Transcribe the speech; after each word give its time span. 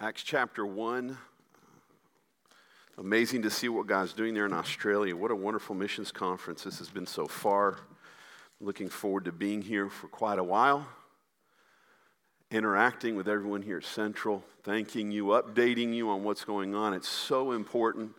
Acts 0.00 0.22
chapter 0.22 0.64
1. 0.64 1.18
Amazing 2.98 3.42
to 3.42 3.50
see 3.50 3.68
what 3.68 3.88
God's 3.88 4.12
doing 4.12 4.32
there 4.32 4.46
in 4.46 4.52
Australia. 4.52 5.16
What 5.16 5.32
a 5.32 5.34
wonderful 5.34 5.74
missions 5.74 6.12
conference 6.12 6.62
this 6.62 6.78
has 6.78 6.88
been 6.88 7.04
so 7.04 7.26
far. 7.26 7.78
Looking 8.60 8.88
forward 8.90 9.24
to 9.24 9.32
being 9.32 9.60
here 9.60 9.88
for 9.88 10.06
quite 10.06 10.38
a 10.38 10.44
while, 10.44 10.86
interacting 12.52 13.16
with 13.16 13.28
everyone 13.28 13.60
here 13.60 13.78
at 13.78 13.84
Central, 13.84 14.44
thanking 14.62 15.10
you, 15.10 15.26
updating 15.26 15.92
you 15.92 16.10
on 16.10 16.22
what's 16.22 16.44
going 16.44 16.76
on. 16.76 16.94
It's 16.94 17.08
so 17.08 17.50
important. 17.50 18.12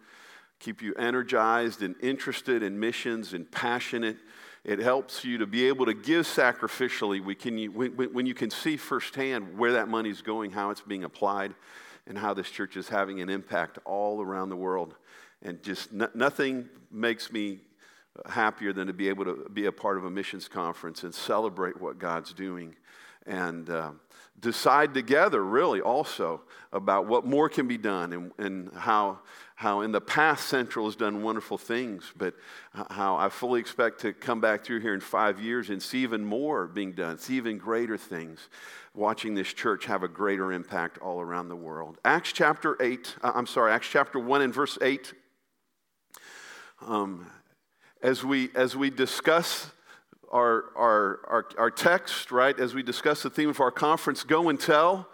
Keep 0.59 0.81
you 0.81 0.93
energized 0.95 1.81
and 1.81 1.95
interested 2.01 2.61
in 2.61 2.77
missions 2.77 3.31
and 3.31 3.49
passionate. 3.49 4.17
It 4.63 4.79
helps 4.79 5.23
you 5.23 5.37
to 5.37 5.47
be 5.47 5.67
able 5.67 5.85
to 5.85 5.93
give 5.93 6.25
sacrificially 6.25 7.23
we 7.23 7.35
can, 7.35 7.57
when, 7.73 7.91
when 7.91 8.25
you 8.25 8.33
can 8.33 8.49
see 8.49 8.77
firsthand 8.77 9.57
where 9.57 9.73
that 9.73 9.87
money 9.87 10.09
is 10.09 10.21
going, 10.21 10.51
how 10.51 10.69
it's 10.69 10.81
being 10.81 11.03
applied, 11.03 11.53
and 12.07 12.17
how 12.17 12.33
this 12.33 12.49
church 12.49 12.75
is 12.75 12.89
having 12.89 13.21
an 13.21 13.29
impact 13.29 13.79
all 13.85 14.21
around 14.21 14.49
the 14.49 14.55
world. 14.55 14.95
And 15.41 15.61
just 15.63 15.93
no, 15.93 16.09
nothing 16.13 16.67
makes 16.91 17.31
me 17.31 17.59
happier 18.27 18.73
than 18.73 18.87
to 18.87 18.93
be 18.93 19.07
able 19.07 19.25
to 19.25 19.49
be 19.53 19.65
a 19.65 19.71
part 19.71 19.97
of 19.97 20.05
a 20.05 20.09
missions 20.09 20.47
conference 20.47 21.03
and 21.03 21.13
celebrate 21.13 21.79
what 21.79 21.99
God's 21.99 22.33
doing 22.33 22.75
and 23.25 23.69
uh, 23.69 23.91
decide 24.39 24.93
together, 24.93 25.43
really, 25.43 25.81
also 25.81 26.41
about 26.71 27.07
what 27.07 27.25
more 27.25 27.49
can 27.49 27.67
be 27.67 27.77
done 27.77 28.13
and, 28.13 28.31
and 28.37 28.73
how 28.73 29.19
how 29.59 29.81
in 29.81 29.91
the 29.91 29.99
past 29.99 30.47
Central 30.47 30.85
has 30.85 30.95
done 30.95 31.21
wonderful 31.21 31.57
things, 31.57 32.13
but 32.15 32.33
how 32.91 33.17
I 33.17 33.27
fully 33.27 33.59
expect 33.59 33.99
to 33.99 34.13
come 34.13 34.39
back 34.39 34.63
through 34.63 34.79
here 34.79 34.93
in 34.93 35.01
five 35.01 35.41
years 35.41 35.69
and 35.69 35.83
see 35.83 36.01
even 36.03 36.23
more 36.23 36.65
being 36.65 36.93
done, 36.93 37.17
see 37.17 37.35
even 37.35 37.57
greater 37.57 37.97
things, 37.97 38.47
watching 38.93 39.35
this 39.35 39.51
church 39.51 39.83
have 39.83 40.01
a 40.01 40.07
greater 40.07 40.53
impact 40.53 40.99
all 40.99 41.19
around 41.19 41.49
the 41.49 41.57
world. 41.57 41.97
Acts 42.05 42.31
chapter 42.31 42.81
8, 42.81 43.17
uh, 43.21 43.33
I'm 43.35 43.45
sorry, 43.45 43.73
Acts 43.73 43.89
chapter 43.91 44.17
1 44.17 44.41
and 44.43 44.53
verse 44.53 44.77
8. 44.81 45.13
Um, 46.87 47.29
as, 48.01 48.23
we, 48.23 48.51
as 48.55 48.77
we 48.77 48.89
discuss 48.89 49.71
our, 50.31 50.65
our, 50.75 51.19
our, 51.27 51.45
our 51.57 51.71
text, 51.71 52.31
right, 52.31 52.57
as 52.59 52.73
we 52.73 52.83
discuss 52.83 53.23
the 53.23 53.29
theme 53.29 53.49
of 53.49 53.59
our 53.59 53.71
conference, 53.71 54.23
Go 54.23 54.49
and 54.49 54.59
Tell, 54.59 55.07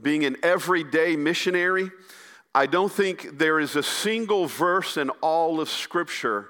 being 0.00 0.24
an 0.24 0.36
everyday 0.42 1.16
missionary. 1.16 1.90
I 2.54 2.66
don't 2.66 2.92
think 2.92 3.38
there 3.38 3.60
is 3.60 3.76
a 3.76 3.82
single 3.82 4.46
verse 4.46 4.96
in 4.96 5.10
all 5.20 5.60
of 5.60 5.68
Scripture 5.68 6.48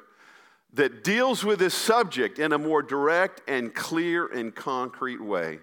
that 0.74 1.04
deals 1.04 1.44
with 1.44 1.58
this 1.58 1.74
subject 1.74 2.38
in 2.38 2.52
a 2.52 2.58
more 2.58 2.82
direct 2.82 3.42
and 3.48 3.74
clear 3.74 4.26
and 4.26 4.54
concrete 4.54 5.20
way 5.20 5.58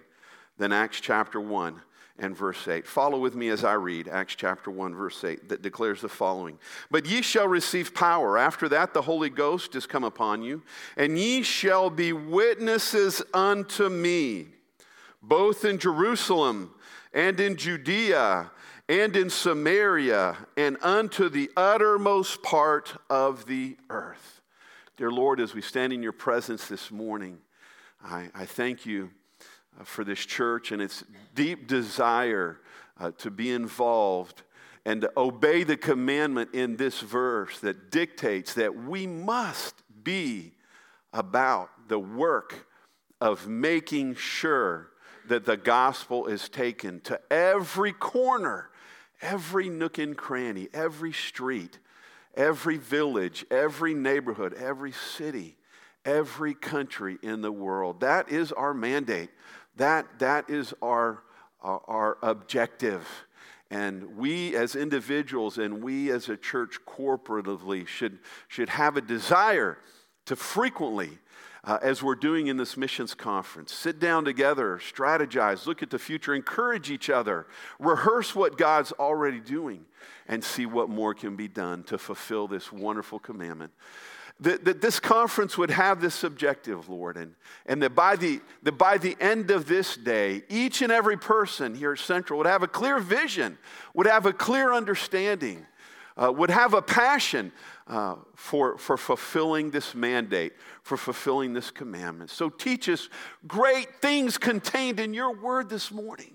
than 0.58 0.72
Acts 0.72 1.00
chapter 1.00 1.40
1 1.40 1.80
and 2.20 2.36
verse 2.36 2.68
8. 2.68 2.86
Follow 2.86 3.18
with 3.18 3.34
me 3.34 3.48
as 3.48 3.64
I 3.64 3.72
read 3.72 4.06
Acts 4.06 4.34
chapter 4.34 4.70
1, 4.70 4.94
verse 4.94 5.24
8, 5.24 5.48
that 5.48 5.62
declares 5.62 6.02
the 6.02 6.08
following 6.08 6.58
But 6.90 7.06
ye 7.06 7.22
shall 7.22 7.48
receive 7.48 7.94
power. 7.94 8.38
After 8.38 8.68
that, 8.68 8.94
the 8.94 9.02
Holy 9.02 9.30
Ghost 9.30 9.74
is 9.74 9.86
come 9.86 10.04
upon 10.04 10.42
you, 10.42 10.62
and 10.96 11.18
ye 11.18 11.42
shall 11.42 11.90
be 11.90 12.12
witnesses 12.12 13.22
unto 13.32 13.88
me, 13.88 14.48
both 15.22 15.64
in 15.64 15.78
Jerusalem 15.78 16.72
and 17.12 17.40
in 17.40 17.56
Judea 17.56 18.50
and 18.88 19.16
in 19.16 19.30
Samaria 19.30 20.36
and 20.56 20.76
unto 20.82 21.28
the 21.28 21.50
uttermost 21.56 22.42
part 22.42 22.94
of 23.08 23.46
the 23.46 23.76
earth. 23.88 24.42
Dear 24.96 25.10
Lord, 25.10 25.40
as 25.40 25.54
we 25.54 25.62
stand 25.62 25.92
in 25.92 26.02
your 26.02 26.12
presence 26.12 26.68
this 26.68 26.90
morning, 26.90 27.38
I, 28.04 28.28
I 28.34 28.44
thank 28.44 28.84
you 28.84 29.10
for 29.84 30.04
this 30.04 30.18
church 30.18 30.72
and 30.72 30.82
its 30.82 31.04
deep 31.34 31.66
desire 31.66 32.60
uh, 32.98 33.10
to 33.18 33.30
be 33.30 33.50
involved 33.50 34.42
and 34.84 35.02
to 35.02 35.12
obey 35.16 35.62
the 35.62 35.76
commandment 35.76 36.54
in 36.54 36.76
this 36.76 37.00
verse 37.00 37.60
that 37.60 37.90
dictates 37.90 38.54
that 38.54 38.74
we 38.74 39.06
must 39.06 39.74
be 40.02 40.52
about 41.12 41.70
the 41.88 41.98
work 41.98 42.66
of 43.20 43.46
making 43.46 44.14
sure 44.14 44.88
that 45.28 45.44
the 45.44 45.56
gospel 45.56 46.26
is 46.26 46.48
taken 46.48 47.00
to 47.00 47.20
every 47.30 47.92
corner 47.92 48.70
Every 49.22 49.68
nook 49.68 49.98
and 49.98 50.16
cranny, 50.16 50.68
every 50.72 51.12
street, 51.12 51.78
every 52.34 52.78
village, 52.78 53.44
every 53.50 53.92
neighborhood, 53.92 54.54
every 54.54 54.92
city, 54.92 55.56
every 56.06 56.54
country 56.54 57.18
in 57.22 57.42
the 57.42 57.52
world. 57.52 58.00
That 58.00 58.30
is 58.30 58.50
our 58.52 58.72
mandate. 58.72 59.30
That, 59.80 60.18
that 60.18 60.50
is 60.50 60.74
our, 60.82 61.22
our, 61.62 61.80
our 61.88 62.18
objective. 62.22 63.08
And 63.70 64.18
we 64.18 64.54
as 64.54 64.76
individuals 64.76 65.56
and 65.56 65.82
we 65.82 66.10
as 66.10 66.28
a 66.28 66.36
church 66.36 66.80
corporatively 66.86 67.86
should, 67.86 68.18
should 68.46 68.68
have 68.68 68.98
a 68.98 69.00
desire 69.00 69.78
to 70.26 70.36
frequently 70.36 71.18
uh, 71.64 71.78
as 71.80 72.02
we're 72.02 72.14
doing 72.14 72.48
in 72.48 72.58
this 72.58 72.76
missions 72.76 73.14
conference. 73.14 73.72
Sit 73.72 73.98
down 73.98 74.26
together, 74.26 74.78
strategize, 74.78 75.66
look 75.66 75.82
at 75.82 75.88
the 75.88 75.98
future, 75.98 76.34
encourage 76.34 76.90
each 76.90 77.08
other, 77.08 77.46
rehearse 77.78 78.34
what 78.34 78.58
God's 78.58 78.92
already 78.92 79.40
doing, 79.40 79.86
and 80.28 80.44
see 80.44 80.66
what 80.66 80.90
more 80.90 81.14
can 81.14 81.36
be 81.36 81.48
done 81.48 81.84
to 81.84 81.96
fulfill 81.96 82.46
this 82.48 82.70
wonderful 82.70 83.18
commandment. 83.18 83.72
That, 84.40 84.64
that 84.64 84.80
this 84.80 84.98
conference 84.98 85.58
would 85.58 85.70
have 85.70 86.00
this 86.00 86.24
objective, 86.24 86.88
Lord, 86.88 87.18
and, 87.18 87.34
and 87.66 87.82
that, 87.82 87.94
by 87.94 88.16
the, 88.16 88.40
that 88.62 88.78
by 88.78 88.96
the 88.96 89.14
end 89.20 89.50
of 89.50 89.66
this 89.66 89.98
day, 89.98 90.42
each 90.48 90.80
and 90.80 90.90
every 90.90 91.18
person 91.18 91.74
here 91.74 91.92
at 91.92 91.98
Central 91.98 92.38
would 92.38 92.46
have 92.46 92.62
a 92.62 92.68
clear 92.68 93.00
vision, 93.00 93.58
would 93.92 94.06
have 94.06 94.24
a 94.24 94.32
clear 94.32 94.72
understanding, 94.72 95.66
uh, 96.16 96.32
would 96.32 96.48
have 96.48 96.72
a 96.72 96.80
passion 96.80 97.52
uh, 97.86 98.16
for, 98.34 98.78
for 98.78 98.96
fulfilling 98.96 99.70
this 99.70 99.94
mandate, 99.94 100.54
for 100.82 100.96
fulfilling 100.96 101.52
this 101.52 101.70
commandment. 101.70 102.30
So 102.30 102.48
teach 102.48 102.88
us 102.88 103.10
great 103.46 103.96
things 104.00 104.38
contained 104.38 105.00
in 105.00 105.12
your 105.12 105.34
word 105.34 105.68
this 105.68 105.90
morning. 105.90 106.34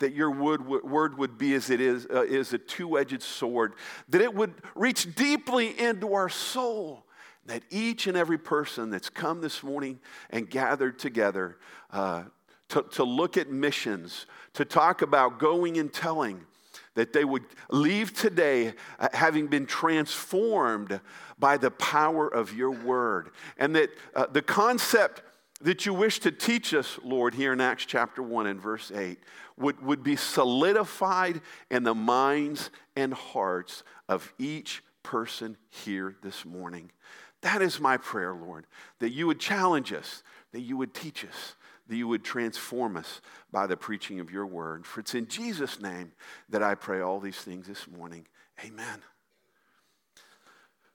That 0.00 0.12
your 0.12 0.30
word, 0.30 1.18
would 1.18 1.38
be 1.38 1.54
as 1.54 1.70
it 1.70 1.80
is, 1.80 2.06
uh, 2.06 2.22
is 2.22 2.52
a 2.52 2.58
two 2.58 2.98
edged 2.98 3.22
sword, 3.22 3.72
that 4.10 4.20
it 4.20 4.32
would 4.32 4.54
reach 4.74 5.14
deeply 5.14 5.78
into 5.80 6.14
our 6.14 6.28
soul, 6.28 7.04
that 7.48 7.62
each 7.70 8.06
and 8.06 8.16
every 8.16 8.38
person 8.38 8.90
that's 8.90 9.10
come 9.10 9.40
this 9.40 9.62
morning 9.62 9.98
and 10.30 10.48
gathered 10.48 10.98
together 10.98 11.56
uh, 11.92 12.24
to, 12.68 12.82
to 12.90 13.04
look 13.04 13.36
at 13.36 13.50
missions, 13.50 14.26
to 14.52 14.64
talk 14.64 15.02
about 15.02 15.38
going 15.38 15.78
and 15.78 15.92
telling, 15.92 16.40
that 16.94 17.12
they 17.12 17.24
would 17.24 17.44
leave 17.70 18.12
today 18.12 18.74
uh, 18.98 19.08
having 19.12 19.46
been 19.46 19.66
transformed 19.66 21.00
by 21.38 21.56
the 21.56 21.70
power 21.70 22.28
of 22.28 22.52
your 22.52 22.70
word. 22.70 23.30
And 23.56 23.74
that 23.76 23.90
uh, 24.14 24.26
the 24.26 24.42
concept 24.42 25.22
that 25.60 25.86
you 25.86 25.94
wish 25.94 26.20
to 26.20 26.30
teach 26.30 26.74
us, 26.74 26.98
Lord, 27.02 27.34
here 27.34 27.52
in 27.52 27.60
Acts 27.60 27.86
chapter 27.86 28.22
1 28.22 28.46
and 28.46 28.60
verse 28.60 28.92
8, 28.94 29.18
would, 29.56 29.82
would 29.82 30.02
be 30.02 30.16
solidified 30.16 31.40
in 31.70 31.82
the 31.82 31.94
minds 31.94 32.70
and 32.94 33.14
hearts 33.14 33.82
of 34.08 34.32
each 34.38 34.82
person 35.02 35.56
here 35.70 36.14
this 36.22 36.44
morning. 36.44 36.90
That 37.42 37.62
is 37.62 37.80
my 37.80 37.96
prayer, 37.96 38.34
Lord, 38.34 38.66
that 38.98 39.10
you 39.10 39.26
would 39.26 39.38
challenge 39.38 39.92
us, 39.92 40.22
that 40.52 40.60
you 40.60 40.76
would 40.76 40.92
teach 40.92 41.24
us, 41.24 41.54
that 41.88 41.96
you 41.96 42.08
would 42.08 42.24
transform 42.24 42.96
us 42.96 43.20
by 43.52 43.66
the 43.66 43.76
preaching 43.76 44.20
of 44.20 44.30
your 44.30 44.46
word. 44.46 44.86
For 44.86 45.00
it's 45.00 45.14
in 45.14 45.28
Jesus' 45.28 45.80
name 45.80 46.12
that 46.48 46.62
I 46.62 46.74
pray 46.74 47.00
all 47.00 47.20
these 47.20 47.38
things 47.38 47.66
this 47.66 47.86
morning. 47.88 48.26
Amen. 48.64 49.02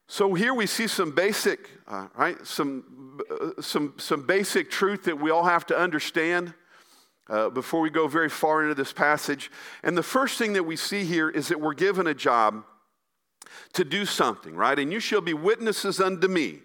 So 0.07 0.33
here 0.33 0.53
we 0.53 0.67
see 0.67 0.87
some 0.87 1.11
basic, 1.11 1.69
uh, 1.87 2.07
right? 2.15 2.45
Some, 2.45 3.19
uh, 3.31 3.61
some, 3.61 3.93
some 3.97 4.25
basic 4.27 4.69
truth 4.69 5.05
that 5.05 5.19
we 5.19 5.31
all 5.31 5.45
have 5.45 5.65
to 5.67 5.77
understand 5.77 6.53
uh, 7.29 7.49
before 7.49 7.79
we 7.79 7.89
go 7.89 8.07
very 8.07 8.29
far 8.29 8.63
into 8.63 8.75
this 8.75 8.91
passage. 8.91 9.49
And 9.81 9.97
the 9.97 10.03
first 10.03 10.37
thing 10.37 10.53
that 10.53 10.63
we 10.63 10.75
see 10.75 11.05
here 11.05 11.29
is 11.29 11.47
that 11.47 11.59
we're 11.59 11.73
given 11.73 12.05
a 12.05 12.13
job 12.13 12.65
to 13.73 13.83
do 13.83 14.05
something, 14.05 14.55
right? 14.55 14.77
And 14.77 14.91
you 14.91 14.99
shall 14.99 15.21
be 15.21 15.33
witnesses 15.33 15.99
unto 15.99 16.27
me. 16.27 16.59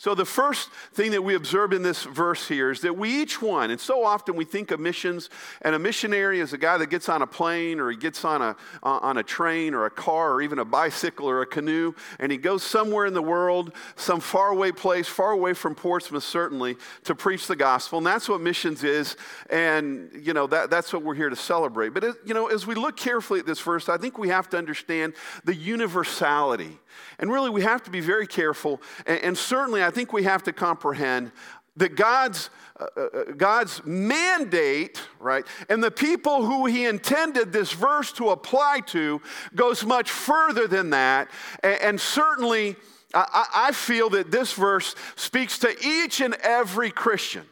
So, 0.00 0.14
the 0.14 0.24
first 0.24 0.70
thing 0.94 1.10
that 1.10 1.22
we 1.22 1.34
observe 1.34 1.74
in 1.74 1.82
this 1.82 2.04
verse 2.04 2.48
here 2.48 2.70
is 2.70 2.80
that 2.80 2.96
we 2.96 3.20
each 3.20 3.42
one, 3.42 3.70
and 3.70 3.78
so 3.78 4.02
often 4.02 4.34
we 4.34 4.46
think 4.46 4.70
of 4.70 4.80
missions, 4.80 5.28
and 5.60 5.74
a 5.74 5.78
missionary 5.78 6.40
is 6.40 6.54
a 6.54 6.56
guy 6.56 6.78
that 6.78 6.86
gets 6.86 7.10
on 7.10 7.20
a 7.20 7.26
plane 7.26 7.78
or 7.78 7.90
he 7.90 7.98
gets 7.98 8.24
on 8.24 8.40
a, 8.40 8.56
uh, 8.82 8.98
on 9.02 9.18
a 9.18 9.22
train 9.22 9.74
or 9.74 9.84
a 9.84 9.90
car 9.90 10.32
or 10.32 10.40
even 10.40 10.58
a 10.58 10.64
bicycle 10.64 11.28
or 11.28 11.42
a 11.42 11.46
canoe, 11.46 11.92
and 12.18 12.32
he 12.32 12.38
goes 12.38 12.62
somewhere 12.62 13.04
in 13.04 13.12
the 13.12 13.20
world, 13.20 13.74
some 13.96 14.20
faraway 14.20 14.72
place, 14.72 15.06
far 15.06 15.32
away 15.32 15.52
from 15.52 15.74
Portsmouth, 15.74 16.24
certainly, 16.24 16.78
to 17.04 17.14
preach 17.14 17.46
the 17.46 17.54
gospel. 17.54 17.98
And 17.98 18.06
that's 18.06 18.26
what 18.26 18.40
missions 18.40 18.82
is, 18.82 19.18
and, 19.50 20.10
you 20.14 20.32
know, 20.32 20.46
that, 20.46 20.70
that's 20.70 20.94
what 20.94 21.02
we're 21.02 21.14
here 21.14 21.28
to 21.28 21.36
celebrate. 21.36 21.90
But, 21.90 22.04
you 22.24 22.32
know, 22.32 22.46
as 22.46 22.66
we 22.66 22.74
look 22.74 22.96
carefully 22.96 23.40
at 23.40 23.44
this 23.44 23.60
verse, 23.60 23.90
I 23.90 23.98
think 23.98 24.16
we 24.16 24.30
have 24.30 24.48
to 24.48 24.56
understand 24.56 25.12
the 25.44 25.54
universality. 25.54 26.78
And 27.18 27.30
really, 27.30 27.50
we 27.50 27.62
have 27.62 27.82
to 27.84 27.90
be 27.90 28.00
very 28.00 28.26
careful, 28.26 28.80
and, 29.06 29.20
and 29.20 29.38
certainly, 29.38 29.82
I 29.82 29.89
think 29.90 30.12
we 30.12 30.24
have 30.24 30.42
to 30.44 30.52
comprehend 30.52 31.32
that 31.76 31.96
God's, 31.96 32.50
uh, 32.78 32.86
uh, 32.96 33.00
uh, 33.00 33.24
God's 33.36 33.84
mandate, 33.84 35.00
right, 35.18 35.44
and 35.68 35.82
the 35.82 35.90
people 35.90 36.44
who 36.44 36.66
he 36.66 36.86
intended 36.86 37.52
this 37.52 37.72
verse 37.72 38.12
to 38.12 38.30
apply 38.30 38.80
to 38.86 39.20
goes 39.54 39.84
much 39.84 40.10
further 40.10 40.66
than 40.66 40.90
that. 40.90 41.30
And, 41.62 41.80
and 41.80 42.00
certainly, 42.00 42.76
I, 43.14 43.46
I 43.54 43.72
feel 43.72 44.10
that 44.10 44.30
this 44.30 44.52
verse 44.52 44.94
speaks 45.16 45.58
to 45.60 45.74
each 45.84 46.20
and 46.20 46.34
every 46.42 46.90
Christian. 46.90 47.44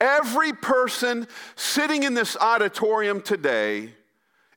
Every 0.00 0.52
person 0.52 1.26
sitting 1.56 2.04
in 2.04 2.14
this 2.14 2.36
auditorium 2.36 3.20
today 3.20 3.94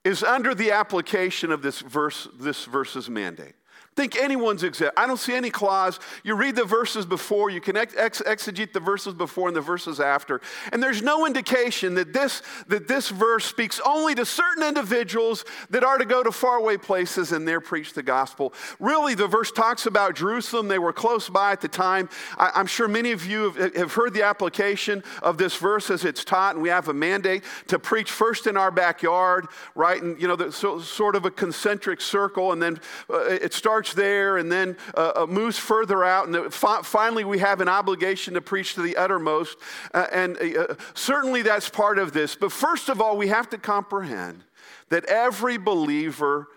is 0.04 0.24
under 0.24 0.56
the 0.56 0.72
application 0.72 1.52
of 1.52 1.62
this 1.62 1.80
verse, 1.80 2.28
this 2.40 2.66
verse's 2.66 3.10
mandate 3.10 3.56
think 3.96 4.18
anyone's 4.18 4.64
exempt. 4.64 4.98
I 4.98 5.06
don't 5.06 5.18
see 5.18 5.34
any 5.34 5.50
clause. 5.50 6.00
You 6.24 6.36
read 6.36 6.56
the 6.56 6.66
verses 6.66 7.06
before, 7.06 7.50
you 7.50 7.62
can 7.62 7.78
ex- 7.78 8.22
exegete 8.22 8.74
the 8.74 8.80
verses 8.80 9.14
before 9.14 9.48
and 9.48 9.56
the 9.56 9.62
verses 9.62 10.00
after, 10.00 10.42
and 10.72 10.82
there's 10.82 11.02
no 11.02 11.26
indication 11.26 11.96
that 11.96 12.14
this, 12.14 12.42
that 12.68 12.88
this 12.88 13.10
verse 13.10 13.46
speaks 13.46 13.80
only 13.86 14.16
to 14.16 14.26
certain 14.26 14.64
individuals 14.64 15.46
that 15.70 15.84
are 15.84 15.98
to 15.98 16.06
go 16.06 16.24
to 16.24 16.32
faraway 16.32 16.78
places 16.78 17.32
and 17.32 17.48
there 17.48 17.62
preach 17.62 17.94
the 17.94 18.04
gospel. 18.04 18.54
Really, 18.80 19.16
the 19.16 19.28
verse 19.28 19.52
talks 19.52 19.86
about 19.86 20.16
Jerusalem. 20.16 20.68
They 20.68 20.80
were 20.80 20.94
close 20.94 21.30
by 21.30 21.52
at 21.52 21.62
the 21.62 21.68
time. 21.68 22.10
I, 22.38 22.60
am 22.60 22.68
sure 22.68 22.88
many 22.88 23.12
of 23.12 23.26
you 23.26 23.52
have, 23.52 23.76
have 23.76 23.94
heard 23.94 24.14
the 24.14 24.24
application 24.24 25.04
of 25.22 25.38
this 25.38 25.56
verse 25.58 25.90
as 25.90 26.06
it's 26.06 26.24
taught, 26.24 26.56
and 26.56 26.64
we 26.64 26.70
have 26.70 26.88
a 26.88 26.94
mandate 26.94 27.44
to 27.68 27.80
preach 27.80 28.12
first 28.12 28.48
in 28.48 28.58
our 28.58 28.72
backyard, 28.72 29.48
right? 29.76 30.02
And, 30.02 30.20
you 30.22 30.28
know, 30.28 30.36
the, 30.36 30.52
so, 30.52 30.80
sort 30.80 31.16
of 31.16 31.26
a 31.26 31.32
concentric 31.32 32.02
circle, 32.02 32.52
and 32.52 32.62
then 32.62 32.80
uh, 33.10 33.20
it 33.26 33.54
starts 33.54 33.83
there 33.92 34.38
and 34.38 34.50
then 34.50 34.78
uh, 34.96 35.12
uh 35.16 35.26
moves 35.28 35.58
further 35.58 36.04
out. 36.04 36.30
And 36.30 36.54
finally, 36.54 37.26
we 37.26 37.40
have 37.40 37.60
an 37.60 37.68
obligation 37.68 38.36
to 38.36 38.42
preach 38.42 38.76
to 38.76 38.82
the 38.82 38.96
uttermost. 38.96 39.58
Uh, 39.94 40.08
and 40.12 40.38
uh, 40.38 40.76
certainly 40.94 41.42
that's 41.42 41.68
part 41.68 42.00
of 42.00 42.14
this. 42.14 42.36
But 42.36 42.54
first 42.54 42.88
of 42.88 43.02
all, 43.02 43.18
we 43.18 43.28
have 43.28 43.50
to 43.50 43.58
comprehend 43.58 44.44
that 44.90 45.06
every 45.06 45.58
believer 45.58 46.48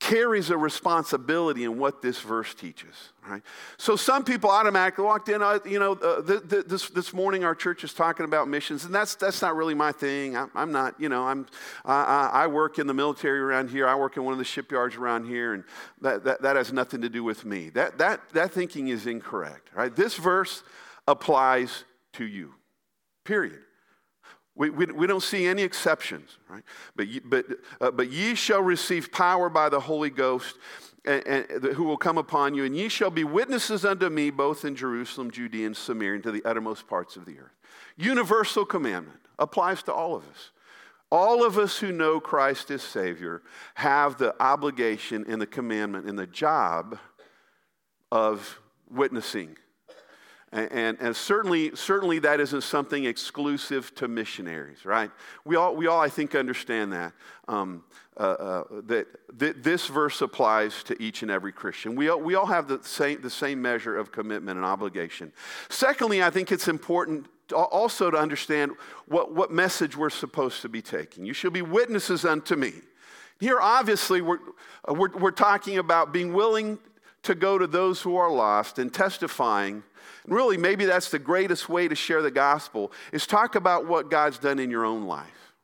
carries 0.00 0.50
a 0.50 0.56
responsibility 0.56 1.64
in 1.64 1.76
what 1.76 2.00
this 2.00 2.20
verse 2.20 2.54
teaches, 2.54 2.94
right? 3.28 3.42
So 3.78 3.96
some 3.96 4.24
people 4.24 4.48
automatically 4.48 5.04
walked 5.04 5.28
in, 5.28 5.42
uh, 5.42 5.58
you 5.66 5.80
know, 5.80 5.92
uh, 5.94 6.20
this, 6.44 6.88
this 6.90 7.12
morning 7.12 7.42
our 7.42 7.54
church 7.54 7.82
is 7.82 7.92
talking 7.92 8.24
about 8.24 8.48
missions, 8.48 8.84
and 8.84 8.94
that's, 8.94 9.16
that's 9.16 9.42
not 9.42 9.56
really 9.56 9.74
my 9.74 9.90
thing. 9.90 10.36
I, 10.36 10.46
I'm, 10.54 10.70
not, 10.70 11.00
you 11.00 11.08
know, 11.08 11.24
I'm, 11.24 11.46
I, 11.84 12.30
I 12.32 12.46
work 12.46 12.78
in 12.78 12.86
the 12.86 12.94
military 12.94 13.40
around 13.40 13.70
here. 13.70 13.88
I 13.88 13.96
work 13.96 14.16
in 14.16 14.22
one 14.22 14.32
of 14.32 14.38
the 14.38 14.44
shipyards 14.44 14.94
around 14.94 15.26
here, 15.26 15.54
and 15.54 15.64
that, 16.00 16.22
that, 16.24 16.42
that 16.42 16.54
has 16.54 16.72
nothing 16.72 17.00
to 17.00 17.08
do 17.08 17.24
with 17.24 17.44
me. 17.44 17.70
That, 17.70 17.98
that, 17.98 18.20
that 18.34 18.52
thinking 18.52 18.88
is 18.88 19.06
incorrect, 19.06 19.70
right? 19.74 19.94
This 19.94 20.14
verse 20.14 20.62
applies 21.08 21.84
to 22.14 22.24
you, 22.24 22.54
period. 23.24 23.58
We, 24.58 24.70
we, 24.70 24.86
we, 24.86 25.06
don't 25.06 25.22
see 25.22 25.46
any 25.46 25.62
exceptions, 25.62 26.36
right? 26.48 26.64
But, 26.96 27.06
but, 27.24 27.46
uh, 27.80 27.92
but 27.92 28.10
ye 28.10 28.34
shall 28.34 28.60
receive 28.60 29.12
power 29.12 29.48
by 29.48 29.68
the 29.68 29.78
Holy 29.78 30.10
Ghost, 30.10 30.56
and, 31.04 31.24
and, 31.26 31.64
who 31.74 31.84
will 31.84 31.96
come 31.96 32.18
upon 32.18 32.54
you, 32.54 32.64
and 32.64 32.76
ye 32.76 32.88
shall 32.88 33.10
be 33.10 33.22
witnesses 33.22 33.84
unto 33.84 34.08
me 34.08 34.30
both 34.30 34.64
in 34.64 34.74
Jerusalem, 34.74 35.30
Judea, 35.30 35.66
and 35.66 35.76
Samaria, 35.76 36.14
and 36.14 36.22
to 36.24 36.32
the 36.32 36.44
uttermost 36.44 36.88
parts 36.88 37.16
of 37.16 37.24
the 37.24 37.38
earth. 37.38 37.54
Universal 37.96 38.64
commandment 38.64 39.20
applies 39.38 39.84
to 39.84 39.92
all 39.92 40.16
of 40.16 40.24
us. 40.28 40.50
All 41.12 41.46
of 41.46 41.56
us 41.56 41.78
who 41.78 41.92
know 41.92 42.18
Christ 42.18 42.72
as 42.72 42.82
Savior 42.82 43.42
have 43.74 44.18
the 44.18 44.34
obligation 44.42 45.24
and 45.28 45.40
the 45.40 45.46
commandment 45.46 46.06
and 46.06 46.18
the 46.18 46.26
job 46.26 46.98
of 48.10 48.58
witnessing 48.90 49.56
and, 50.52 50.96
and, 51.00 51.14
certainly, 51.14 51.76
certainly 51.76 52.18
that 52.20 52.40
isn't 52.40 52.62
something 52.62 53.04
exclusive 53.04 53.94
to 53.96 54.08
missionaries, 54.08 54.84
right? 54.86 55.10
We 55.44 55.56
all, 55.56 55.76
we 55.76 55.86
all 55.86 56.00
I 56.00 56.08
think, 56.08 56.34
understand 56.34 56.92
that. 56.94 57.12
Um, 57.48 57.84
uh, 58.16 58.20
uh, 58.20 58.64
that 58.86 59.06
th- 59.38 59.56
this 59.58 59.86
verse 59.86 60.22
applies 60.22 60.82
to 60.82 61.00
each 61.00 61.22
and 61.22 61.30
every 61.30 61.52
Christian. 61.52 61.94
We 61.94 62.08
all, 62.08 62.20
we 62.20 62.34
all 62.34 62.46
have 62.46 62.66
the 62.66 62.82
same, 62.82 63.20
the 63.20 63.30
same 63.30 63.62
measure 63.62 63.96
of 63.96 64.10
commitment 64.10 64.56
and 64.56 64.66
obligation. 64.66 65.32
Secondly, 65.68 66.22
I 66.22 66.30
think 66.30 66.50
it's 66.50 66.66
important 66.66 67.26
also 67.52 68.10
to 68.10 68.16
understand 68.16 68.72
what, 69.06 69.32
what 69.34 69.52
message 69.52 69.96
we're 69.96 70.10
supposed 70.10 70.62
to 70.62 70.68
be 70.68 70.82
taking. 70.82 71.24
You 71.24 71.32
shall 71.32 71.52
be 71.52 71.62
witnesses 71.62 72.24
unto 72.24 72.56
me. 72.56 72.72
Here, 73.38 73.60
obviously, 73.60 74.20
we're, 74.20 74.40
we're, 74.88 75.16
we're 75.16 75.30
talking 75.30 75.78
about 75.78 76.12
being 76.12 76.32
willing 76.32 76.78
to 77.22 77.34
go 77.34 77.56
to 77.56 77.66
those 77.66 78.02
who 78.02 78.16
are 78.16 78.30
lost 78.30 78.78
and 78.78 78.92
testifying 78.92 79.84
really, 80.30 80.56
maybe 80.56 80.84
that's 80.84 81.10
the 81.10 81.18
greatest 81.18 81.68
way 81.68 81.88
to 81.88 81.94
share 81.94 82.22
the 82.22 82.30
gospel 82.30 82.92
is 83.12 83.26
talk 83.26 83.54
about 83.54 83.86
what 83.86 84.10
God's 84.10 84.38
done 84.38 84.58
in 84.58 84.70
your 84.70 84.84
own 84.84 85.04
life. 85.04 85.54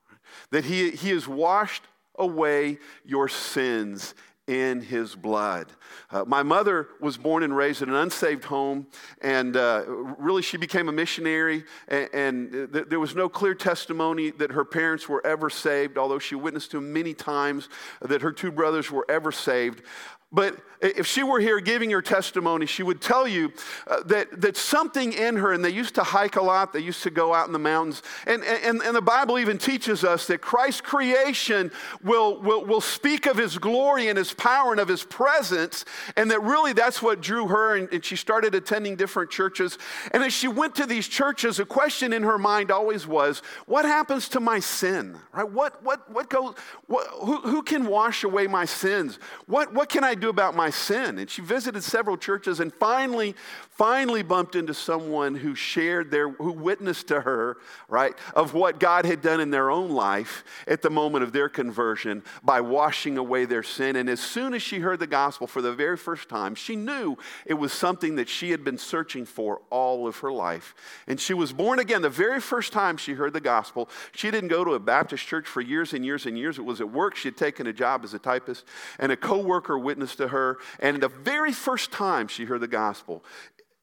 That 0.50 0.64
He, 0.64 0.90
he 0.90 1.10
has 1.10 1.26
washed 1.28 1.82
away 2.16 2.78
your 3.04 3.28
sins 3.28 4.14
in 4.46 4.82
his 4.82 5.14
blood. 5.14 5.68
Uh, 6.10 6.24
my 6.26 6.42
mother 6.42 6.88
was 7.00 7.16
born 7.16 7.42
and 7.42 7.56
raised 7.56 7.80
in 7.80 7.88
an 7.88 7.94
unsaved 7.94 8.44
home, 8.44 8.86
and 9.22 9.56
uh, 9.56 9.84
really 9.86 10.42
she 10.42 10.58
became 10.58 10.88
a 10.90 10.92
missionary, 10.92 11.64
and, 11.88 12.08
and 12.12 12.72
th- 12.72 12.86
there 12.88 13.00
was 13.00 13.14
no 13.14 13.26
clear 13.26 13.54
testimony 13.54 14.30
that 14.30 14.52
her 14.52 14.64
parents 14.64 15.08
were 15.08 15.26
ever 15.26 15.48
saved, 15.48 15.96
although 15.96 16.18
she 16.18 16.34
witnessed 16.34 16.70
to 16.72 16.80
many 16.80 17.14
times 17.14 17.70
that 18.02 18.20
her 18.20 18.32
two 18.32 18.52
brothers 18.52 18.90
were 18.90 19.06
ever 19.08 19.32
saved. 19.32 19.82
But 20.32 20.56
if 20.84 21.06
she 21.06 21.22
were 21.22 21.40
here 21.40 21.60
giving 21.60 21.90
her 21.90 22.02
testimony, 22.02 22.66
she 22.66 22.82
would 22.82 23.00
tell 23.00 23.26
you 23.26 23.52
uh, 23.86 24.02
that, 24.04 24.40
that 24.42 24.56
something 24.56 25.12
in 25.12 25.36
her, 25.36 25.52
and 25.52 25.64
they 25.64 25.70
used 25.70 25.94
to 25.94 26.02
hike 26.02 26.36
a 26.36 26.42
lot, 26.42 26.72
they 26.72 26.80
used 26.80 27.02
to 27.04 27.10
go 27.10 27.32
out 27.32 27.46
in 27.46 27.52
the 27.52 27.58
mountains. 27.58 28.02
And, 28.26 28.44
and, 28.44 28.82
and 28.82 28.94
the 28.94 29.00
Bible 29.00 29.38
even 29.38 29.56
teaches 29.56 30.04
us 30.04 30.26
that 30.26 30.42
Christ's 30.42 30.82
creation 30.82 31.70
will, 32.02 32.40
will, 32.40 32.64
will 32.64 32.80
speak 32.80 33.26
of 33.26 33.36
his 33.36 33.56
glory 33.56 34.08
and 34.08 34.18
his 34.18 34.34
power 34.34 34.72
and 34.72 34.80
of 34.80 34.88
his 34.88 35.04
presence, 35.04 35.84
and 36.16 36.30
that 36.30 36.42
really 36.42 36.74
that's 36.74 37.00
what 37.00 37.22
drew 37.22 37.48
her. 37.48 37.76
And, 37.76 37.90
and 37.92 38.04
she 38.04 38.16
started 38.16 38.54
attending 38.54 38.96
different 38.96 39.30
churches. 39.30 39.78
And 40.12 40.22
as 40.22 40.32
she 40.32 40.48
went 40.48 40.74
to 40.76 40.86
these 40.86 41.08
churches, 41.08 41.60
a 41.60 41.64
question 41.64 42.12
in 42.12 42.22
her 42.24 42.38
mind 42.38 42.70
always 42.70 43.06
was, 43.06 43.40
What 43.66 43.84
happens 43.84 44.28
to 44.30 44.40
my 44.40 44.60
sin? 44.60 45.16
Right? 45.32 45.48
What, 45.48 45.82
what, 45.82 46.10
what 46.10 46.28
goes, 46.28 46.54
what, 46.88 47.06
who, 47.06 47.40
who 47.40 47.62
can 47.62 47.86
wash 47.86 48.24
away 48.24 48.46
my 48.46 48.66
sins? 48.66 49.18
What, 49.46 49.72
what 49.72 49.88
can 49.88 50.04
I 50.04 50.14
do 50.14 50.23
about 50.28 50.54
my 50.54 50.70
sin? 50.70 51.18
And 51.18 51.30
she 51.30 51.42
visited 51.42 51.82
several 51.82 52.16
churches 52.16 52.60
and 52.60 52.72
finally, 52.74 53.34
finally 53.70 54.22
bumped 54.22 54.54
into 54.54 54.74
someone 54.74 55.34
who 55.34 55.54
shared 55.54 56.10
their, 56.10 56.30
who 56.30 56.52
witnessed 56.52 57.08
to 57.08 57.20
her, 57.20 57.56
right, 57.88 58.14
of 58.34 58.54
what 58.54 58.78
God 58.80 59.04
had 59.04 59.22
done 59.22 59.40
in 59.40 59.50
their 59.50 59.70
own 59.70 59.90
life 59.90 60.44
at 60.66 60.82
the 60.82 60.90
moment 60.90 61.24
of 61.24 61.32
their 61.32 61.48
conversion 61.48 62.22
by 62.42 62.60
washing 62.60 63.18
away 63.18 63.44
their 63.44 63.62
sin. 63.62 63.96
And 63.96 64.08
as 64.08 64.20
soon 64.20 64.54
as 64.54 64.62
she 64.62 64.80
heard 64.80 65.00
the 65.00 65.06
gospel 65.06 65.46
for 65.46 65.62
the 65.62 65.72
very 65.72 65.96
first 65.96 66.28
time, 66.28 66.54
she 66.54 66.76
knew 66.76 67.16
it 67.46 67.54
was 67.54 67.72
something 67.72 68.16
that 68.16 68.28
she 68.28 68.50
had 68.50 68.64
been 68.64 68.78
searching 68.78 69.24
for 69.24 69.62
all 69.70 70.06
of 70.06 70.18
her 70.18 70.32
life. 70.32 70.74
And 71.06 71.20
she 71.20 71.34
was 71.34 71.52
born 71.52 71.78
again 71.78 72.02
the 72.02 72.10
very 72.10 72.40
first 72.40 72.72
time 72.72 72.96
she 72.96 73.14
heard 73.14 73.32
the 73.32 73.40
gospel. 73.40 73.88
She 74.14 74.30
didn't 74.30 74.48
go 74.48 74.64
to 74.64 74.74
a 74.74 74.80
Baptist 74.80 75.26
church 75.26 75.46
for 75.46 75.60
years 75.60 75.94
and 75.94 76.04
years 76.04 76.26
and 76.26 76.36
years. 76.36 76.58
It 76.58 76.64
was 76.64 76.80
at 76.80 76.90
work. 76.90 77.16
She 77.16 77.28
had 77.28 77.36
taken 77.36 77.66
a 77.66 77.72
job 77.72 78.04
as 78.04 78.14
a 78.14 78.18
typist, 78.18 78.64
and 78.98 79.10
a 79.10 79.16
coworker 79.16 79.78
witnessed 79.78 80.03
to 80.16 80.28
her. 80.28 80.58
And 80.80 81.02
the 81.02 81.08
very 81.08 81.52
first 81.52 81.92
time 81.92 82.28
she 82.28 82.44
heard 82.44 82.60
the 82.60 82.68
gospel, 82.68 83.24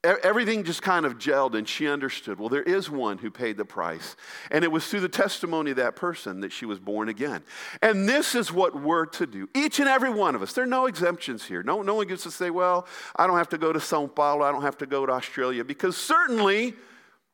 everything 0.04 0.64
just 0.64 0.82
kind 0.82 1.06
of 1.06 1.16
gelled 1.16 1.54
and 1.56 1.68
she 1.68 1.86
understood 1.86 2.40
well 2.40 2.48
there 2.48 2.62
is 2.64 2.90
one 2.90 3.18
who 3.18 3.30
paid 3.30 3.56
the 3.56 3.64
price. 3.64 4.16
And 4.50 4.64
it 4.64 4.72
was 4.72 4.86
through 4.86 5.00
the 5.00 5.08
testimony 5.08 5.70
of 5.70 5.76
that 5.76 5.94
person 5.94 6.40
that 6.40 6.50
she 6.50 6.66
was 6.66 6.80
born 6.80 7.08
again. 7.08 7.42
And 7.82 8.08
this 8.08 8.34
is 8.34 8.52
what 8.52 8.80
we're 8.80 9.06
to 9.06 9.26
do 9.26 9.48
each 9.54 9.78
and 9.78 9.88
every 9.88 10.10
one 10.10 10.34
of 10.34 10.42
us. 10.42 10.52
There 10.52 10.64
are 10.64 10.66
no 10.66 10.86
exemptions 10.86 11.44
here. 11.44 11.62
No, 11.62 11.82
no 11.82 11.94
one 11.94 12.08
gets 12.08 12.24
to 12.24 12.30
say 12.30 12.50
well 12.50 12.86
i 13.16 13.26
don't 13.26 13.36
have 13.36 13.48
to 13.50 13.58
go 13.58 13.72
to 13.72 13.80
sao 13.80 14.06
paulo 14.06 14.44
i 14.44 14.50
don't 14.50 14.62
have 14.62 14.78
to 14.78 14.86
go 14.86 15.06
to 15.06 15.12
australia 15.12 15.64
because 15.64 15.96
certainly 15.96 16.74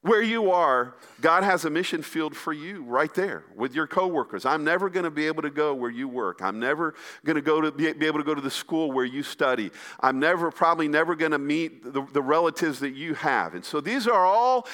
where 0.02 0.22
you 0.22 0.52
are, 0.52 0.94
God 1.20 1.42
has 1.42 1.64
a 1.64 1.70
mission 1.70 2.02
field 2.02 2.36
for 2.36 2.52
you 2.52 2.84
right 2.84 3.12
there 3.14 3.44
with 3.56 3.74
your 3.74 3.88
coworkers. 3.88 4.46
I'm 4.46 4.62
never 4.62 4.88
going 4.88 5.04
to 5.04 5.10
be 5.10 5.26
able 5.26 5.42
to 5.42 5.50
go 5.50 5.74
where 5.74 5.90
you 5.90 6.06
work. 6.06 6.40
I'm 6.40 6.60
never 6.60 6.94
going 7.24 7.36
to 7.36 7.42
go 7.42 7.60
to 7.60 7.72
be, 7.72 7.92
be, 7.92 8.06
able 8.06 8.20
to 8.20 8.24
go 8.24 8.34
to 8.34 8.40
the 8.40 8.50
school 8.50 8.92
where 8.92 9.04
you 9.04 9.24
study. 9.24 9.72
I'm 9.98 10.20
never 10.20 10.52
probably 10.52 10.86
never 10.86 11.16
going 11.16 11.32
to 11.32 11.38
meet 11.38 11.82
the, 11.82 12.06
the 12.12 12.22
relatives 12.22 12.78
that 12.80 12.94
you 12.94 13.14
have. 13.14 13.54
And 13.54 13.64
so 13.64 13.80
these 13.80 14.06
are 14.06 14.24
all 14.24 14.66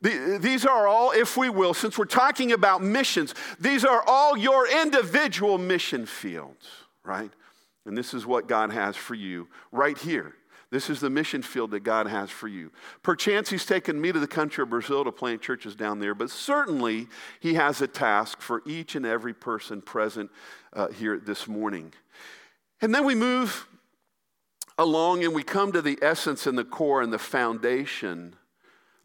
these 0.00 0.66
are 0.66 0.88
all, 0.88 1.12
if 1.12 1.36
we 1.36 1.48
will, 1.48 1.74
since 1.74 1.96
we're 1.96 2.06
talking 2.06 2.50
about 2.50 2.82
missions, 2.82 3.36
these 3.60 3.84
are 3.84 4.02
all 4.04 4.36
your 4.36 4.68
individual 4.68 5.58
mission 5.58 6.06
fields, 6.06 6.66
right? 7.04 7.30
And 7.86 7.96
this 7.96 8.12
is 8.12 8.26
what 8.26 8.48
God 8.48 8.72
has 8.72 8.96
for 8.96 9.14
you 9.14 9.46
right 9.70 9.96
here 9.96 10.34
this 10.72 10.88
is 10.88 11.00
the 11.00 11.10
mission 11.10 11.42
field 11.42 11.70
that 11.72 11.80
God 11.80 12.06
has 12.06 12.30
for 12.30 12.48
you. 12.48 12.72
Perchance 13.02 13.50
He's 13.50 13.66
taken 13.66 14.00
me 14.00 14.10
to 14.10 14.18
the 14.18 14.26
country 14.26 14.62
of 14.62 14.70
Brazil 14.70 15.04
to 15.04 15.12
plant 15.12 15.42
churches 15.42 15.74
down 15.74 16.00
there, 16.00 16.14
but 16.14 16.30
certainly 16.30 17.08
He 17.40 17.52
has 17.54 17.82
a 17.82 17.86
task 17.86 18.40
for 18.40 18.62
each 18.64 18.96
and 18.96 19.04
every 19.04 19.34
person 19.34 19.82
present 19.82 20.30
uh, 20.72 20.88
here 20.88 21.18
this 21.18 21.46
morning. 21.46 21.92
And 22.80 22.94
then 22.94 23.04
we 23.04 23.14
move 23.14 23.68
along 24.78 25.24
and 25.24 25.34
we 25.34 25.42
come 25.42 25.72
to 25.72 25.82
the 25.82 25.98
essence 26.00 26.46
and 26.46 26.56
the 26.56 26.64
core 26.64 27.02
and 27.02 27.12
the 27.12 27.18
foundation 27.18 28.34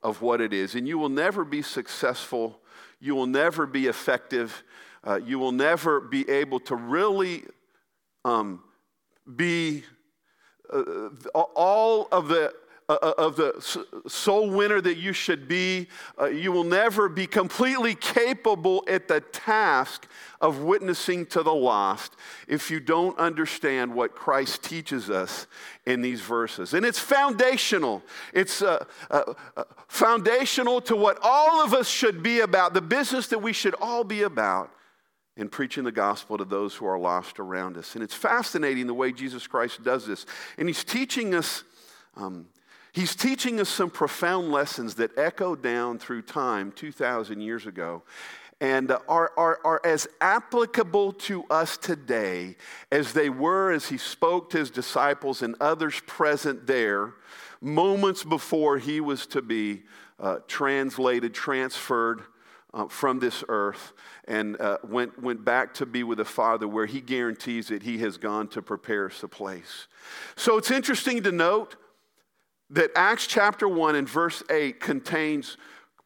of 0.01 0.21
what 0.21 0.39
it 0.39 0.53
is. 0.53 0.73
And 0.73 0.87
you 0.87 0.97
will 0.97 1.09
never 1.09 1.43
be 1.43 1.61
successful, 1.61 2.61
you 3.01 3.13
will 3.13 3.27
never 3.27 3.65
be 3.65 3.87
effective, 3.87 4.63
uh, 5.05 5.19
you 5.21 5.37
will 5.37 5.51
never 5.51 5.99
be 5.99 6.29
able 6.29 6.61
to 6.61 6.77
really 6.77 7.43
um, 8.23 8.63
be 9.35 9.83
uh, 10.73 11.39
all 11.55 12.07
of 12.11 12.27
the 12.27 12.53
uh, 12.89 12.97
uh, 13.01 13.13
of 13.17 13.35
the 13.35 13.53
soul 14.07 14.49
winner 14.49 14.79
that 14.79 14.95
you 14.95 15.11
should 15.11 15.45
be. 15.45 15.89
Uh, 16.17 16.27
you 16.27 16.53
will 16.53 16.63
never 16.63 17.09
be 17.09 17.27
completely 17.27 17.93
capable 17.93 18.81
at 18.87 19.09
the 19.09 19.19
task 19.19 20.07
of 20.39 20.59
witnessing 20.59 21.25
to 21.25 21.43
the 21.43 21.53
lost 21.53 22.15
if 22.47 22.71
you 22.71 22.79
don't 22.79 23.17
understand 23.19 23.93
what 23.93 24.15
Christ 24.15 24.63
teaches 24.63 25.09
us 25.09 25.47
in 25.85 26.01
these 26.01 26.21
verses. 26.21 26.73
And 26.73 26.85
it's 26.85 26.97
foundational. 26.97 28.03
It's 28.33 28.61
uh, 28.61 28.85
uh, 29.11 29.33
uh 29.57 29.63
foundational 29.89 30.79
to 30.79 30.95
what 30.95 31.19
all 31.21 31.61
of 31.61 31.73
us 31.73 31.89
should 31.89 32.23
be 32.23 32.39
about, 32.39 32.73
the 32.73 32.81
business 32.81 33.27
that 33.27 33.39
we 33.39 33.51
should 33.51 33.75
all 33.81 34.05
be 34.05 34.21
about 34.21 34.71
in 35.37 35.49
preaching 35.49 35.83
the 35.83 35.91
gospel 35.91 36.37
to 36.37 36.45
those 36.45 36.75
who 36.75 36.85
are 36.85 36.99
lost 36.99 37.39
around 37.39 37.77
us. 37.77 37.95
And 37.95 38.03
it's 38.03 38.13
fascinating 38.13 38.87
the 38.87 38.93
way 38.93 39.11
Jesus 39.11 39.47
Christ 39.47 39.83
does 39.83 40.05
this. 40.05 40.25
And 40.57 40.67
he's 40.67 40.83
teaching 40.83 41.33
us 41.33 41.63
um, 42.15 42.47
He's 42.97 43.15
teaching 43.15 43.59
us 43.59 43.69
some 43.69 43.91
profound 43.91 44.51
lessons 44.51 44.95
that 44.95 45.15
echo 45.19 45.55
down 45.55 45.99
through 45.99 46.23
time 46.23 46.71
2,000 46.71 47.41
years 47.41 47.67
ago 47.67 48.01
and 48.59 48.91
are, 49.07 49.31
are, 49.37 49.59
are 49.63 49.81
as 49.85 50.07
applicable 50.19 51.11
to 51.13 51.43
us 51.43 51.77
today 51.77 52.55
as 52.91 53.13
they 53.13 53.29
were 53.29 53.71
as 53.71 53.89
he 53.89 53.99
spoke 53.99 54.49
to 54.49 54.57
his 54.57 54.71
disciples 54.71 55.43
and 55.43 55.55
others 55.61 56.01
present 56.07 56.65
there 56.65 57.13
moments 57.61 58.23
before 58.23 58.79
he 58.79 58.99
was 58.99 59.27
to 59.27 59.43
be 59.43 59.83
uh, 60.19 60.39
translated, 60.47 61.35
transferred 61.35 62.23
uh, 62.77 62.87
from 62.87 63.17
this 63.17 63.43
earth, 63.49 63.93
and 64.27 64.59
uh, 64.61 64.77
went, 64.83 65.21
went 65.21 65.43
back 65.43 65.73
to 65.73 65.85
be 65.85 66.03
with 66.03 66.19
the 66.19 66.25
Father, 66.25 66.67
where 66.67 66.85
he 66.85 67.01
guarantees 67.01 67.69
that 67.69 67.81
he 67.81 67.97
has 67.97 68.17
gone 68.17 68.47
to 68.49 68.61
prepare 68.61 69.07
us 69.07 69.23
a 69.23 69.27
place. 69.27 69.87
So 70.35 70.57
it's 70.57 70.69
interesting 70.69 71.23
to 71.23 71.31
note 71.31 71.75
that 72.69 72.91
Acts 72.95 73.25
chapter 73.25 73.67
1 73.67 73.95
and 73.95 74.07
verse 74.07 74.43
8 74.51 74.79
contains 74.79 75.57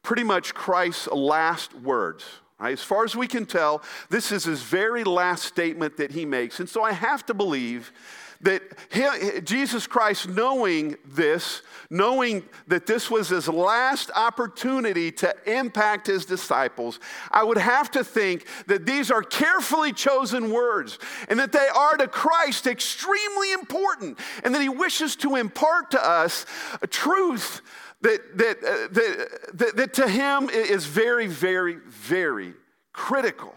pretty 0.02 0.24
much 0.24 0.54
Christ's 0.54 1.08
last 1.08 1.74
words. 1.74 2.24
Right? 2.58 2.72
As 2.72 2.82
far 2.82 3.04
as 3.04 3.14
we 3.14 3.26
can 3.26 3.44
tell, 3.44 3.82
this 4.08 4.32
is 4.32 4.44
his 4.44 4.62
very 4.62 5.04
last 5.04 5.44
statement 5.44 5.98
that 5.98 6.12
he 6.12 6.24
makes. 6.24 6.58
And 6.58 6.68
so 6.68 6.82
I 6.82 6.92
have 6.92 7.26
to 7.26 7.34
believe 7.34 7.92
that 8.42 8.62
he, 8.90 9.40
Jesus 9.40 9.86
Christ, 9.86 10.28
knowing 10.28 10.96
this, 11.04 11.62
knowing 11.90 12.42
that 12.66 12.86
this 12.86 13.10
was 13.10 13.28
his 13.28 13.48
last 13.48 14.10
opportunity 14.14 15.12
to 15.12 15.34
impact 15.46 16.08
his 16.08 16.24
disciples, 16.24 16.98
I 17.30 17.44
would 17.44 17.58
have 17.58 17.90
to 17.92 18.02
think 18.04 18.46
that 18.66 18.84
these 18.84 19.10
are 19.10 19.22
carefully 19.22 19.92
chosen 19.92 20.52
words 20.52 20.98
and 21.28 21.38
that 21.38 21.52
they 21.52 21.68
are 21.68 21.96
to 21.96 22.08
Christ 22.08 22.66
extremely 22.66 23.52
important 23.52 24.18
and 24.44 24.54
that 24.54 24.62
he 24.62 24.68
wishes 24.68 25.14
to 25.16 25.36
impart 25.36 25.92
to 25.92 26.04
us 26.04 26.44
a 26.82 26.86
truth 26.86 27.62
that, 28.00 28.36
that, 28.36 28.56
uh, 28.58 28.88
that, 28.90 29.28
that, 29.54 29.76
that, 29.76 29.94
to 29.94 30.08
him 30.08 30.50
is 30.50 30.86
very, 30.86 31.28
very, 31.28 31.76
very 31.86 32.54
critical 32.92 33.54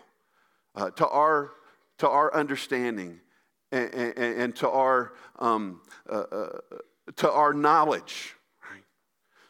uh, 0.75 0.92
to, 0.92 1.08
our, 1.08 1.51
to 1.98 2.08
our 2.08 2.32
understanding 2.36 3.20
and, 3.72 3.94
and, 3.94 4.18
and 4.18 4.56
to, 4.58 4.70
our, 4.70 5.14
um, 5.40 5.82
uh, 6.10 6.24
uh, 6.32 6.48
to 7.18 7.32
our 7.32 7.54
knowledge. 7.54 8.36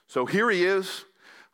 So 0.08 0.26
here 0.26 0.50
he 0.50 0.64
is. 0.64 1.04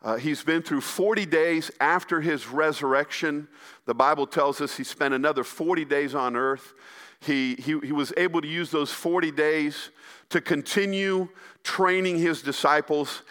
Uh, 0.03 0.17
he's 0.17 0.43
been 0.43 0.61
through 0.61 0.81
40 0.81 1.25
days 1.25 1.71
after 1.79 2.21
his 2.21 2.47
resurrection. 2.47 3.47
The 3.85 3.93
Bible 3.93 4.27
tells 4.27 4.61
us 4.61 4.77
he 4.77 4.83
spent 4.83 5.13
another 5.13 5.43
40 5.43 5.85
days 5.85 6.15
on 6.15 6.35
earth. 6.35 6.73
He, 7.19 7.55
he, 7.55 7.79
he 7.79 7.91
was 7.91 8.11
able 8.17 8.41
to 8.41 8.47
use 8.47 8.71
those 8.71 8.91
40 8.91 9.31
days 9.31 9.91
to 10.29 10.41
continue 10.41 11.29
training 11.63 12.17
his 12.17 12.41
disciples. 12.41 13.21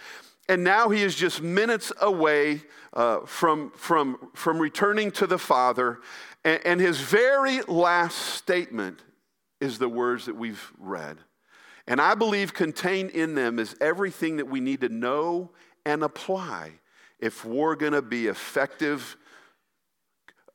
And 0.49 0.63
now 0.63 0.89
he 0.89 1.03
is 1.03 1.17
just 1.17 1.43
minutes 1.43 1.93
away 2.01 2.63
uh, 2.93 3.21
from, 3.21 3.71
from, 3.73 4.31
from 4.35 4.59
returning 4.59 5.11
to 5.13 5.27
the 5.27 5.39
Father. 5.39 5.99
And, 6.45 6.61
and 6.65 6.81
his 6.81 7.01
very 7.01 7.63
last 7.63 8.17
statement 8.17 9.01
is 9.61 9.79
the 9.79 9.89
words 9.89 10.27
that 10.27 10.37
we've 10.37 10.73
read. 10.79 11.19
And 11.87 12.01
I 12.01 12.15
believe 12.15 12.55
contained 12.55 13.11
in 13.11 13.35
them 13.35 13.59
is 13.59 13.75
everything 13.81 14.37
that 14.37 14.47
we 14.47 14.61
need 14.61 14.81
to 14.83 14.89
know 14.89 15.51
and 15.85 16.03
apply 16.03 16.73
if 17.19 17.45
we're 17.45 17.75
going 17.75 17.93
to 17.93 18.03
be 18.03 18.29
effective 18.29 19.17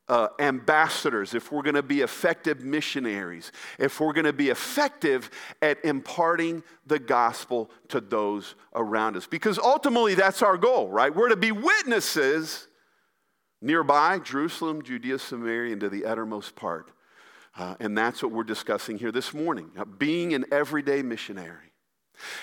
uh, 0.08 0.28
ambassadors, 0.38 1.34
if 1.34 1.50
we're 1.50 1.62
going 1.62 1.74
to 1.74 1.82
be 1.82 2.00
effective 2.00 2.60
missionaries, 2.62 3.50
if 3.78 4.00
we're 4.00 4.12
going 4.12 4.24
to 4.24 4.32
be 4.32 4.50
effective 4.50 5.30
at 5.60 5.84
imparting 5.84 6.62
the 6.86 6.98
gospel 6.98 7.70
to 7.88 8.00
those 8.00 8.54
around 8.74 9.16
us. 9.16 9.26
Because 9.26 9.58
ultimately, 9.58 10.14
that's 10.14 10.42
our 10.42 10.56
goal, 10.56 10.88
right? 10.88 11.14
We're 11.14 11.30
to 11.30 11.36
be 11.36 11.50
witnesses 11.50 12.68
nearby 13.60 14.20
Jerusalem, 14.20 14.82
Judea, 14.82 15.18
Samaria, 15.18 15.72
and 15.72 15.80
to 15.80 15.88
the 15.88 16.04
uttermost 16.04 16.54
part 16.54 16.92
uh, 17.58 17.74
and 17.80 17.96
that's 17.96 18.22
what 18.22 18.32
we're 18.32 18.44
discussing 18.44 18.98
here 18.98 19.12
this 19.12 19.32
morning 19.32 19.70
uh, 19.78 19.84
being 19.84 20.34
an 20.34 20.44
everyday 20.52 21.02
missionary. 21.02 21.72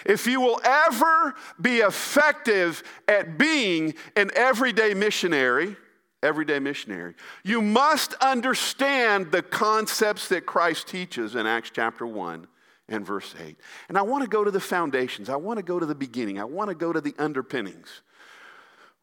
If 0.05 0.27
you 0.27 0.39
will 0.39 0.61
ever 0.63 1.33
be 1.59 1.77
effective 1.77 2.83
at 3.07 3.37
being 3.37 3.95
an 4.15 4.31
everyday 4.35 4.93
missionary, 4.93 5.75
everyday 6.21 6.59
missionary, 6.59 7.15
you 7.43 7.61
must 7.61 8.13
understand 8.15 9.31
the 9.31 9.41
concepts 9.41 10.27
that 10.29 10.45
Christ 10.45 10.87
teaches 10.87 11.35
in 11.35 11.47
Acts 11.47 11.71
chapter 11.73 12.05
1 12.05 12.47
and 12.89 13.05
verse 13.05 13.33
8. 13.39 13.57
And 13.89 13.97
I 13.97 14.01
want 14.03 14.23
to 14.23 14.29
go 14.29 14.43
to 14.43 14.51
the 14.51 14.59
foundations, 14.59 15.29
I 15.29 15.35
want 15.35 15.57
to 15.57 15.63
go 15.63 15.79
to 15.79 15.85
the 15.85 15.95
beginning, 15.95 16.39
I 16.39 16.45
want 16.45 16.69
to 16.69 16.75
go 16.75 16.93
to 16.93 17.01
the 17.01 17.15
underpinnings. 17.17 18.01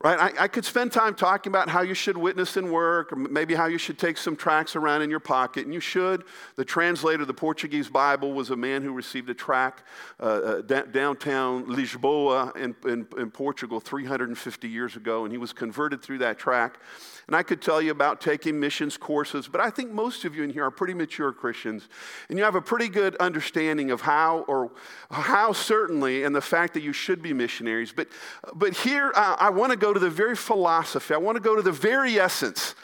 Right? 0.03 0.19
I, 0.19 0.45
I, 0.45 0.49
could 0.49 0.65
spend 0.65 0.93
time 0.93 1.15
talking 1.15 1.53
about 1.53 1.69
how 1.69 1.83
you 1.83 1.93
should 1.93 2.17
witness 2.17 2.57
in 2.57 2.73
work, 2.73 3.13
or 3.13 3.17
maybe 3.17 3.55
how 3.55 3.67
you 3.67 3.77
should 3.77 3.99
take 3.99 4.17
some 4.17 4.35
tracts 4.35 4.75
around 4.75 5.03
in 5.03 5.11
your 5.11 5.21
pocket, 5.21 5.67
and 5.67 5.75
you 5.75 5.81
should. 5.81 6.25
The 6.57 6.65
translator 6.65 7.21
of 7.21 7.29
the 7.29 7.35
Portuguese 7.35 7.91
Bible 7.91 8.33
was 8.33 8.49
a 8.49 8.57
man 8.57 8.83
who 8.83 8.95
received 8.95 9.29
a 9.29 9.35
tract 9.35 9.83
uh, 10.19 10.23
uh, 10.71 10.83
downtown 10.85 11.67
Lisboa 11.67 12.57
in, 12.57 12.75
in, 12.87 13.07
in, 13.19 13.31
Portugal 13.31 13.79
350 13.79 14.69
years 14.69 14.97
ago, 14.97 15.25
and 15.25 15.33
he 15.33 15.39
was 15.39 15.53
converted 15.53 16.01
through 16.01 16.19
that 16.19 16.39
tract. 16.39 16.79
And 17.27 17.37
I 17.37 17.43
could 17.43 17.61
tell 17.61 17.81
you 17.81 17.91
about 17.91 18.23
taking 18.23 18.59
missions 18.59 18.97
courses, 18.97 19.49
but 19.49 19.61
I 19.61 19.69
think 19.69 19.93
most 19.93 20.25
of 20.25 20.35
you 20.35 20.43
in 20.43 20.51
here 20.51 20.65
are 20.65 20.71
pretty 20.71 20.95
mature 20.95 21.31
Christians, 21.31 21.89
and 22.31 22.39
you 22.39 22.45
have 22.45 22.55
a 22.55 22.63
pretty 22.63 22.89
good 22.89 23.17
understanding 23.17 23.91
of 23.91 24.01
how, 24.01 24.47
or 24.49 24.73
how 25.11 25.53
certainly, 25.53 26.25
and 26.25 26.35
the 26.35 26.41
fact 26.41 26.73
that 26.75 26.83
you 26.83 26.95
should 26.95 27.21
be 27.21 27.35
missionaries. 27.35 27.93
But, 27.93 28.09
but 28.55 28.73
here, 28.73 29.13
uh, 29.15 29.37
I 29.39 29.51
want 29.51 29.71
to 29.71 29.79
go 29.79 29.90
to 29.93 30.01
the 30.01 30.11
very 30.11 30.37
philosophy, 30.37 31.15
I 31.15 31.19
want 31.19 31.37
to 31.37 31.43
go 31.43 31.57
to 31.57 31.63
the 31.63 31.73
very 31.73 32.19
essence. 32.19 32.75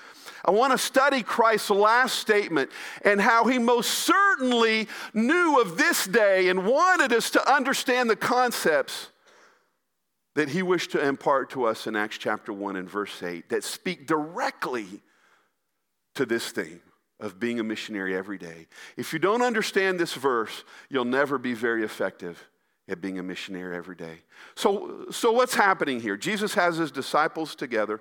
I 0.44 0.52
want 0.52 0.72
to 0.72 0.78
study 0.78 1.22
Christ's 1.22 1.70
last 1.70 2.18
statement 2.20 2.70
and 3.04 3.20
how 3.20 3.46
he 3.46 3.58
most 3.58 3.90
certainly 3.90 4.86
knew 5.12 5.60
of 5.60 5.76
this 5.76 6.06
day 6.06 6.48
and 6.48 6.64
wanted 6.64 7.12
us 7.12 7.30
to 7.30 7.52
understand 7.52 8.08
the 8.08 8.16
concepts 8.16 9.10
that 10.36 10.50
he 10.50 10.62
wished 10.62 10.92
to 10.92 11.04
impart 11.04 11.50
to 11.50 11.64
us 11.64 11.86
in 11.86 11.96
Acts 11.96 12.18
chapter 12.18 12.52
1 12.52 12.76
and 12.76 12.88
verse 12.88 13.22
8 13.22 13.48
that 13.48 13.64
speak 13.64 14.06
directly 14.06 15.02
to 16.14 16.24
this 16.24 16.52
theme 16.52 16.82
of 17.18 17.40
being 17.40 17.58
a 17.58 17.64
missionary 17.64 18.16
every 18.16 18.38
day. 18.38 18.66
If 18.96 19.12
you 19.12 19.18
don't 19.18 19.42
understand 19.42 19.98
this 19.98 20.14
verse, 20.14 20.62
you'll 20.90 21.06
never 21.06 21.38
be 21.38 21.54
very 21.54 21.82
effective 21.82 22.44
at 22.88 23.00
being 23.00 23.18
a 23.18 23.22
missionary 23.22 23.76
every 23.76 23.96
day. 23.96 24.20
So, 24.54 25.06
so 25.10 25.32
what's 25.32 25.54
happening 25.54 26.00
here? 26.00 26.16
Jesus 26.16 26.54
has 26.54 26.76
his 26.76 26.90
disciples 26.90 27.54
together. 27.54 28.00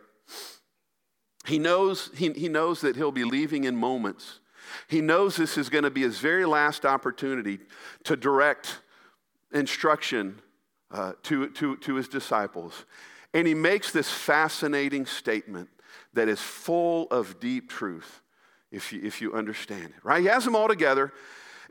He 1.45 1.59
knows, 1.59 2.11
he, 2.15 2.31
he 2.31 2.49
knows 2.49 2.81
that 2.81 2.95
he'll 2.95 3.11
be 3.11 3.23
leaving 3.23 3.63
in 3.63 3.75
moments. 3.75 4.39
He 4.87 5.01
knows 5.01 5.35
this 5.35 5.57
is 5.57 5.69
going 5.69 5.83
to 5.83 5.91
be 5.91 6.01
his 6.01 6.19
very 6.19 6.45
last 6.45 6.85
opportunity 6.85 7.59
to 8.03 8.15
direct 8.15 8.79
instruction 9.53 10.41
uh, 10.91 11.13
to, 11.23 11.49
to, 11.49 11.77
to 11.77 11.95
his 11.95 12.07
disciples. 12.07 12.85
And 13.33 13.47
he 13.47 13.53
makes 13.53 13.91
this 13.91 14.09
fascinating 14.09 15.05
statement 15.05 15.69
that 16.13 16.29
is 16.29 16.39
full 16.39 17.07
of 17.11 17.39
deep 17.39 17.69
truth 17.69 18.21
if 18.71 18.91
you, 18.91 19.01
if 19.03 19.21
you 19.21 19.33
understand 19.33 19.85
it, 19.85 20.03
right? 20.03 20.21
He 20.21 20.27
has 20.27 20.45
them 20.45 20.55
all 20.55 20.67
together. 20.67 21.13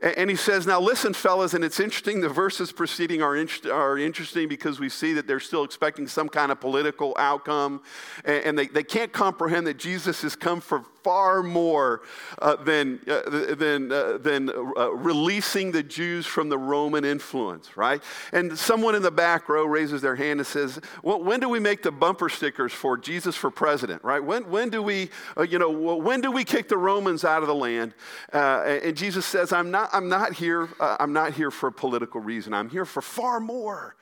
And 0.01 0.29
he 0.29 0.35
says, 0.35 0.67
Now 0.67 0.79
listen, 0.79 1.13
fellas, 1.13 1.53
and 1.53 1.63
it's 1.63 1.79
interesting, 1.79 2.21
the 2.21 2.29
verses 2.29 2.71
preceding 2.71 3.21
are, 3.21 3.35
in- 3.35 3.49
are 3.71 3.97
interesting 3.97 4.47
because 4.47 4.79
we 4.79 4.89
see 4.89 5.13
that 5.13 5.27
they're 5.27 5.39
still 5.39 5.63
expecting 5.63 6.07
some 6.07 6.29
kind 6.29 6.51
of 6.51 6.59
political 6.59 7.15
outcome. 7.17 7.81
And, 8.23 8.57
they, 8.57 8.67
they 8.67 8.83
can't 8.83 9.11
comprehend 9.11 9.67
that 9.67 9.77
Jesus 9.77 10.21
has 10.21 10.35
come 10.35 10.61
for, 10.61 10.85
far 11.05 11.43
more 11.43 12.01
uh, 12.39 12.55
than, 12.55 12.99
uh, 13.07 13.53
than, 13.55 13.91
uh, 13.91 14.17
than 14.17 14.49
uh, 14.49 14.91
releasing 14.91 15.71
the 15.71 15.83
Jews 15.83 16.25
from 16.25 16.49
the 16.49 16.57
Roman 16.57 17.05
influence, 17.05 17.77
right? 17.77 18.01
And 18.33 18.57
someone 18.57 18.95
in 18.95 19.03
the 19.03 19.11
back 19.11 19.47
row 19.47 19.65
raises 19.65 20.01
their 20.01 20.15
hand 20.15 20.39
and 20.39 20.47
says, 20.47 20.79
well, 21.03 21.23
when 21.23 21.39
do 21.39 21.47
we 21.47 21.59
make 21.59 21.83
the 21.83 21.91
bumper 21.91 22.27
stickers 22.27 22.73
for 22.73 22.97
Jesus 22.97 23.35
for 23.35 23.51
president, 23.51 24.03
right? 24.03 24.23
When, 24.23 24.49
when 24.49 24.71
do 24.71 24.81
we, 24.81 25.11
uh, 25.37 25.43
you 25.43 25.59
know, 25.59 25.69
when 25.69 26.21
do 26.21 26.31
we 26.31 26.43
kick 26.43 26.69
the 26.69 26.77
Romans 26.77 27.23
out 27.23 27.43
of 27.43 27.47
the 27.47 27.53
land? 27.53 27.93
Uh, 28.33 28.79
and 28.83 28.97
Jesus 28.97 29.27
says, 29.27 29.53
I'm 29.53 29.69
not, 29.69 29.91
I'm 29.93 30.09
not 30.09 30.33
here, 30.33 30.69
I'm 30.79 31.13
not 31.13 31.33
here 31.33 31.51
for 31.51 31.67
a 31.67 31.71
political 31.71 32.19
reason. 32.19 32.51
I'm 32.51 32.69
here 32.69 32.85
for 32.85 33.03
far 33.03 33.39
more. 33.39 33.95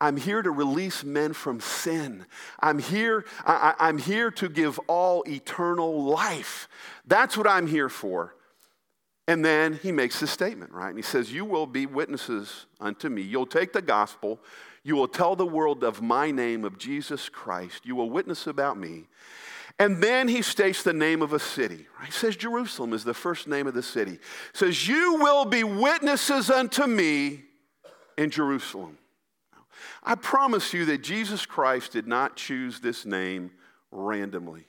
I'm 0.00 0.16
here 0.16 0.42
to 0.42 0.50
release 0.50 1.02
men 1.02 1.32
from 1.32 1.60
sin. 1.60 2.24
I'm 2.60 2.78
here, 2.78 3.24
I, 3.44 3.74
am 3.80 3.98
here 3.98 4.30
to 4.32 4.48
give 4.48 4.78
all 4.86 5.24
eternal 5.26 6.04
life. 6.04 6.68
That's 7.06 7.36
what 7.36 7.48
I'm 7.48 7.66
here 7.66 7.88
for. 7.88 8.34
And 9.26 9.44
then 9.44 9.74
he 9.74 9.92
makes 9.92 10.20
this 10.20 10.30
statement, 10.30 10.72
right? 10.72 10.88
And 10.88 10.96
he 10.96 11.02
says, 11.02 11.32
You 11.32 11.44
will 11.44 11.66
be 11.66 11.84
witnesses 11.84 12.66
unto 12.80 13.08
me. 13.08 13.22
You'll 13.22 13.46
take 13.46 13.72
the 13.72 13.82
gospel. 13.82 14.40
You 14.84 14.96
will 14.96 15.08
tell 15.08 15.36
the 15.36 15.46
world 15.46 15.84
of 15.84 16.00
my 16.00 16.30
name, 16.30 16.64
of 16.64 16.78
Jesus 16.78 17.28
Christ. 17.28 17.84
You 17.84 17.94
will 17.94 18.08
witness 18.08 18.46
about 18.46 18.78
me. 18.78 19.06
And 19.78 20.02
then 20.02 20.28
he 20.28 20.42
states 20.42 20.82
the 20.82 20.92
name 20.92 21.20
of 21.20 21.32
a 21.32 21.38
city. 21.38 21.86
Right? 21.98 22.06
He 22.06 22.12
says 22.12 22.36
Jerusalem 22.36 22.92
is 22.92 23.04
the 23.04 23.14
first 23.14 23.46
name 23.46 23.66
of 23.66 23.74
the 23.74 23.82
city. 23.82 24.12
He 24.12 24.18
says, 24.54 24.88
You 24.88 25.16
will 25.16 25.44
be 25.44 25.62
witnesses 25.62 26.50
unto 26.50 26.86
me 26.86 27.42
in 28.16 28.30
Jerusalem. 28.30 28.96
I 30.02 30.14
promise 30.14 30.72
you 30.72 30.84
that 30.86 31.02
Jesus 31.02 31.46
Christ 31.46 31.92
did 31.92 32.06
not 32.06 32.36
choose 32.36 32.80
this 32.80 33.04
name 33.04 33.50
randomly. 33.90 34.67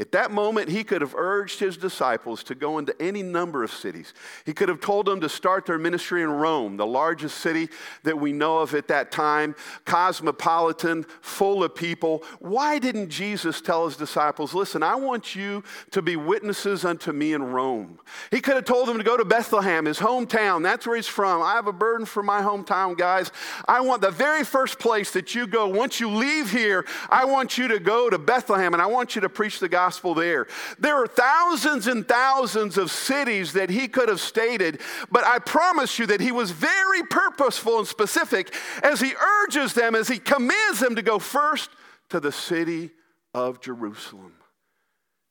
At 0.00 0.12
that 0.12 0.30
moment, 0.30 0.70
he 0.70 0.82
could 0.82 1.02
have 1.02 1.14
urged 1.14 1.60
his 1.60 1.76
disciples 1.76 2.42
to 2.44 2.54
go 2.54 2.78
into 2.78 2.94
any 3.02 3.22
number 3.22 3.62
of 3.62 3.70
cities. 3.70 4.14
He 4.46 4.54
could 4.54 4.70
have 4.70 4.80
told 4.80 5.04
them 5.04 5.20
to 5.20 5.28
start 5.28 5.66
their 5.66 5.76
ministry 5.76 6.22
in 6.22 6.30
Rome, 6.30 6.78
the 6.78 6.86
largest 6.86 7.36
city 7.36 7.68
that 8.04 8.18
we 8.18 8.32
know 8.32 8.60
of 8.60 8.74
at 8.74 8.88
that 8.88 9.12
time, 9.12 9.54
cosmopolitan, 9.84 11.04
full 11.20 11.62
of 11.62 11.74
people. 11.74 12.24
Why 12.38 12.78
didn't 12.78 13.10
Jesus 13.10 13.60
tell 13.60 13.84
his 13.84 13.98
disciples, 13.98 14.54
Listen, 14.54 14.82
I 14.82 14.94
want 14.94 15.36
you 15.36 15.62
to 15.90 16.00
be 16.00 16.16
witnesses 16.16 16.86
unto 16.86 17.12
me 17.12 17.34
in 17.34 17.42
Rome? 17.42 17.98
He 18.30 18.40
could 18.40 18.54
have 18.54 18.64
told 18.64 18.88
them 18.88 18.96
to 18.96 19.04
go 19.04 19.18
to 19.18 19.24
Bethlehem, 19.26 19.84
his 19.84 19.98
hometown. 19.98 20.62
That's 20.62 20.86
where 20.86 20.96
he's 20.96 21.08
from. 21.08 21.42
I 21.42 21.52
have 21.52 21.66
a 21.66 21.74
burden 21.74 22.06
for 22.06 22.22
my 22.22 22.40
hometown, 22.40 22.96
guys. 22.96 23.30
I 23.68 23.82
want 23.82 24.00
the 24.00 24.10
very 24.10 24.44
first 24.44 24.78
place 24.78 25.10
that 25.10 25.34
you 25.34 25.46
go, 25.46 25.68
once 25.68 26.00
you 26.00 26.08
leave 26.08 26.50
here, 26.50 26.86
I 27.10 27.26
want 27.26 27.58
you 27.58 27.68
to 27.68 27.78
go 27.78 28.08
to 28.08 28.16
Bethlehem 28.16 28.72
and 28.72 28.80
I 28.80 28.86
want 28.86 29.14
you 29.14 29.20
to 29.20 29.28
preach 29.28 29.60
the 29.60 29.68
gospel 29.68 29.89
gospel 29.90 30.14
there. 30.14 30.46
There 30.78 30.94
are 31.02 31.08
thousands 31.08 31.88
and 31.88 32.06
thousands 32.06 32.78
of 32.78 32.92
cities 32.92 33.54
that 33.54 33.70
he 33.70 33.88
could 33.88 34.08
have 34.08 34.20
stated, 34.20 34.80
but 35.10 35.24
I 35.24 35.40
promise 35.40 35.98
you 35.98 36.06
that 36.06 36.20
he 36.20 36.30
was 36.30 36.52
very 36.52 37.02
purposeful 37.10 37.80
and 37.80 37.88
specific 37.88 38.54
as 38.84 39.00
he 39.00 39.14
urges 39.42 39.74
them, 39.74 39.96
as 39.96 40.06
he 40.06 40.18
commands 40.18 40.78
them 40.78 40.94
to 40.94 41.02
go 41.02 41.18
first 41.18 41.70
to 42.10 42.20
the 42.20 42.30
city 42.30 42.90
of 43.34 43.60
Jerusalem. 43.60 44.34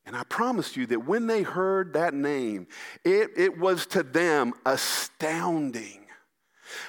And 0.06 0.14
I 0.14 0.24
promise 0.26 0.76
you 0.76 0.86
that 0.88 1.06
when 1.06 1.28
they 1.28 1.44
heard 1.44 1.94
that 1.94 2.14
name, 2.14 2.68
it, 3.06 3.30
it 3.38 3.58
was 3.58 3.86
to 3.88 4.04
them 4.04 4.52
astounding. 4.66 6.02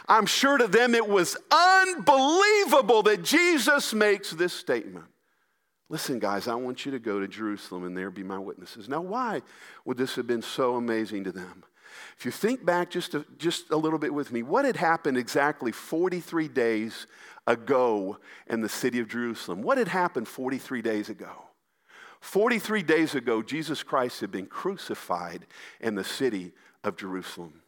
I'm 0.08 0.26
sure 0.26 0.58
to 0.58 0.66
them 0.66 0.96
it 0.96 1.08
was 1.08 1.36
unbelievable 1.52 3.04
that 3.04 3.22
Jesus 3.22 3.94
makes 3.94 4.32
this 4.32 4.52
statement. 4.52 5.04
Listen, 5.90 6.20
guys, 6.20 6.46
I 6.46 6.54
want 6.54 6.86
you 6.86 6.92
to 6.92 7.00
go 7.00 7.18
to 7.18 7.26
Jerusalem 7.26 7.84
and 7.84 7.96
there 7.96 8.12
be 8.12 8.22
my 8.22 8.38
witnesses. 8.38 8.88
Now, 8.88 9.00
why 9.00 9.42
would 9.84 9.98
this 9.98 10.14
have 10.14 10.26
been 10.26 10.40
so 10.40 10.76
amazing 10.76 11.24
to 11.24 11.32
them? 11.32 11.64
If 12.16 12.24
you 12.24 12.30
think 12.30 12.64
back 12.64 12.90
just 12.90 13.14
a, 13.14 13.26
just 13.38 13.70
a 13.70 13.76
little 13.76 13.98
bit 13.98 14.14
with 14.14 14.30
me, 14.30 14.44
what 14.44 14.64
had 14.64 14.76
happened 14.76 15.18
exactly 15.18 15.72
43 15.72 16.46
days 16.46 17.08
ago 17.44 18.18
in 18.46 18.60
the 18.60 18.68
city 18.68 19.00
of 19.00 19.08
Jerusalem? 19.08 19.62
What 19.62 19.78
had 19.78 19.88
happened 19.88 20.28
43 20.28 20.80
days 20.80 21.08
ago? 21.08 21.46
43 22.20 22.84
days 22.84 23.16
ago, 23.16 23.42
Jesus 23.42 23.82
Christ 23.82 24.20
had 24.20 24.30
been 24.30 24.46
crucified 24.46 25.46
in 25.80 25.96
the 25.96 26.04
city 26.04 26.52
of 26.84 26.96
Jerusalem. 26.96 27.62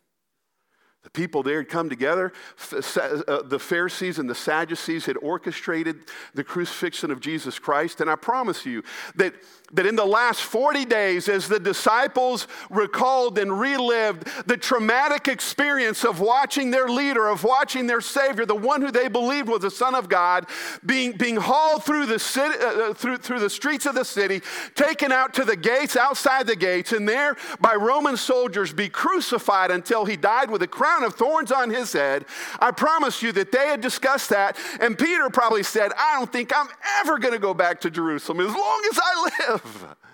The 1.03 1.11
people 1.11 1.43
there 1.43 1.57
had 1.57 1.69
come 1.69 1.91
together. 1.91 2.33
Uh, 2.73 3.43
the 3.43 3.59
Pharisees 3.59 4.21
and 4.21 4.31
the 4.31 4.37
Sadducees 4.37 5.05
had 5.05 5.17
orchestrated 5.17 6.05
the 6.33 6.45
crucifixion 6.45 7.11
of 7.11 7.19
Jesus 7.19 7.59
Christ. 7.59 8.01
And 8.01 8.09
I 8.09 8.15
promise 8.15 8.65
you 8.65 8.85
that, 9.17 9.35
that 9.73 9.85
in 9.85 9.97
the 9.97 10.05
last 10.05 10.43
40 10.43 10.85
days, 10.85 11.29
as 11.29 11.49
the 11.49 11.59
disciples 11.59 12.47
recalled 12.71 13.37
and 13.41 13.59
relived 13.59 14.29
the 14.47 14.57
traumatic 14.57 15.27
experience 15.27 16.05
of 16.05 16.21
watching 16.21 16.71
their 16.71 16.89
leader, 16.89 17.27
of 17.27 17.43
watching 17.43 17.89
their 17.89 18.01
Savior, 18.01 18.47
the 18.47 18.55
one 18.55 18.81
who 18.81 18.93
they 18.93 19.09
believed 19.09 19.49
was 19.49 19.63
the 19.63 19.73
Son 19.73 19.97
of 19.97 20.09
God, 20.09 20.47
being, 20.87 21.13
being 21.13 21.37
hauled 21.37 21.83
through 21.83 22.07
the, 22.07 22.21
city, 22.21 22.55
uh, 22.61 22.91
uh 22.91 22.95
through, 22.95 23.17
through 23.17 23.41
the 23.41 23.51
streets 23.51 23.87
of 23.87 23.97
the 23.97 24.05
city, 24.05 24.41
taken 24.77 25.11
out 25.11 25.35
to 25.35 25.45
the 25.45 25.57
gates, 25.57 25.97
outside 25.97 26.47
the 26.47 26.55
gates, 26.55 26.93
and 26.93 27.09
there 27.09 27.37
by 27.61 27.75
Roman 27.75 28.17
soldiers 28.17 28.73
be 28.73 28.89
crucified 28.89 29.73
until 29.73 30.05
he 30.05 30.17
died 30.17 30.49
with 30.49 30.63
a 30.63 30.69
crown 30.69 30.92
crown 30.93 31.05
of 31.05 31.15
thorns 31.15 31.53
on 31.53 31.71
his 31.71 31.93
head. 31.93 32.25
I 32.61 32.71
promise 32.71 33.23
you 33.23 33.33
that 33.33 33.53
they 33.53 33.69
had 33.69 33.81
discussed 33.81 34.31
that, 34.31 34.57
and 34.81 34.99
Peter 34.99 35.29
probably 35.31 35.63
said, 35.63 35.93
I 35.99 36.19
don't 36.19 36.33
think 36.33 36.53
I'm 36.55 36.69
ever 37.01 37.19
going 37.19 37.35
to 37.35 37.41
go 37.41 37.55
back 37.55 37.81
to 37.83 37.91
Jerusalem 37.91 38.41
as 38.41 38.55
long 38.55 38.83
as 38.91 39.01
I 39.03 39.31
live. 39.51 39.97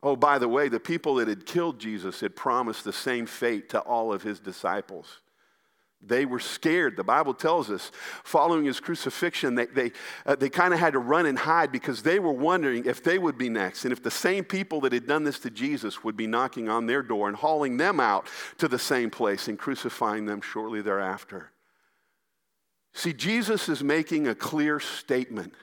Oh, 0.00 0.14
by 0.14 0.38
the 0.38 0.46
way, 0.46 0.68
the 0.68 0.78
people 0.78 1.16
that 1.16 1.26
had 1.26 1.44
killed 1.44 1.80
Jesus 1.80 2.20
had 2.20 2.36
promised 2.36 2.84
the 2.84 2.92
same 2.92 3.26
fate 3.26 3.68
to 3.70 3.80
all 3.80 4.12
of 4.12 4.22
his 4.22 4.38
disciples. 4.38 5.22
They 6.00 6.26
were 6.26 6.38
scared. 6.38 6.96
The 6.96 7.04
Bible 7.04 7.34
tells 7.34 7.70
us, 7.70 7.90
following 8.22 8.64
his 8.64 8.78
crucifixion, 8.78 9.56
they, 9.56 9.66
they, 9.66 9.92
uh, 10.24 10.36
they 10.36 10.48
kind 10.48 10.72
of 10.72 10.78
had 10.78 10.92
to 10.92 11.00
run 11.00 11.26
and 11.26 11.36
hide 11.36 11.72
because 11.72 12.02
they 12.02 12.20
were 12.20 12.32
wondering 12.32 12.84
if 12.86 13.02
they 13.02 13.18
would 13.18 13.36
be 13.36 13.48
next 13.48 13.84
and 13.84 13.92
if 13.92 14.02
the 14.02 14.10
same 14.10 14.44
people 14.44 14.80
that 14.82 14.92
had 14.92 15.08
done 15.08 15.24
this 15.24 15.40
to 15.40 15.50
Jesus 15.50 16.04
would 16.04 16.16
be 16.16 16.28
knocking 16.28 16.68
on 16.68 16.86
their 16.86 17.02
door 17.02 17.26
and 17.26 17.36
hauling 17.36 17.78
them 17.78 17.98
out 17.98 18.28
to 18.58 18.68
the 18.68 18.78
same 18.78 19.10
place 19.10 19.48
and 19.48 19.58
crucifying 19.58 20.24
them 20.24 20.40
shortly 20.40 20.80
thereafter. 20.82 21.50
See, 22.94 23.12
Jesus 23.12 23.68
is 23.68 23.82
making 23.82 24.28
a 24.28 24.34
clear 24.34 24.78
statement. 24.78 25.54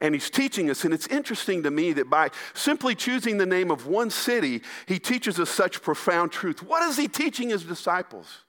And 0.00 0.14
he's 0.14 0.30
teaching 0.30 0.70
us, 0.70 0.84
and 0.84 0.94
it's 0.94 1.08
interesting 1.08 1.64
to 1.64 1.72
me 1.72 1.92
that 1.94 2.08
by 2.08 2.30
simply 2.54 2.94
choosing 2.94 3.38
the 3.38 3.46
name 3.46 3.70
of 3.72 3.86
one 3.86 4.10
city, 4.10 4.62
he 4.86 5.00
teaches 5.00 5.40
us 5.40 5.50
such 5.50 5.82
profound 5.82 6.30
truth. 6.30 6.62
What 6.62 6.84
is 6.88 6.96
he 6.96 7.08
teaching 7.08 7.48
his 7.48 7.64
disciples? 7.64 8.44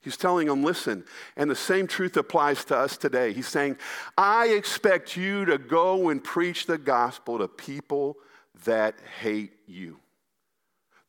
He's 0.00 0.16
telling 0.16 0.46
them, 0.46 0.62
listen, 0.62 1.04
and 1.36 1.50
the 1.50 1.56
same 1.56 1.86
truth 1.86 2.16
applies 2.16 2.64
to 2.66 2.76
us 2.76 2.96
today. 2.96 3.32
He's 3.32 3.48
saying, 3.48 3.78
I 4.16 4.48
expect 4.48 5.16
you 5.16 5.44
to 5.46 5.58
go 5.58 6.08
and 6.08 6.22
preach 6.22 6.66
the 6.66 6.78
gospel 6.78 7.38
to 7.38 7.48
people 7.48 8.16
that 8.64 8.94
hate 9.20 9.52
you. 9.66 9.98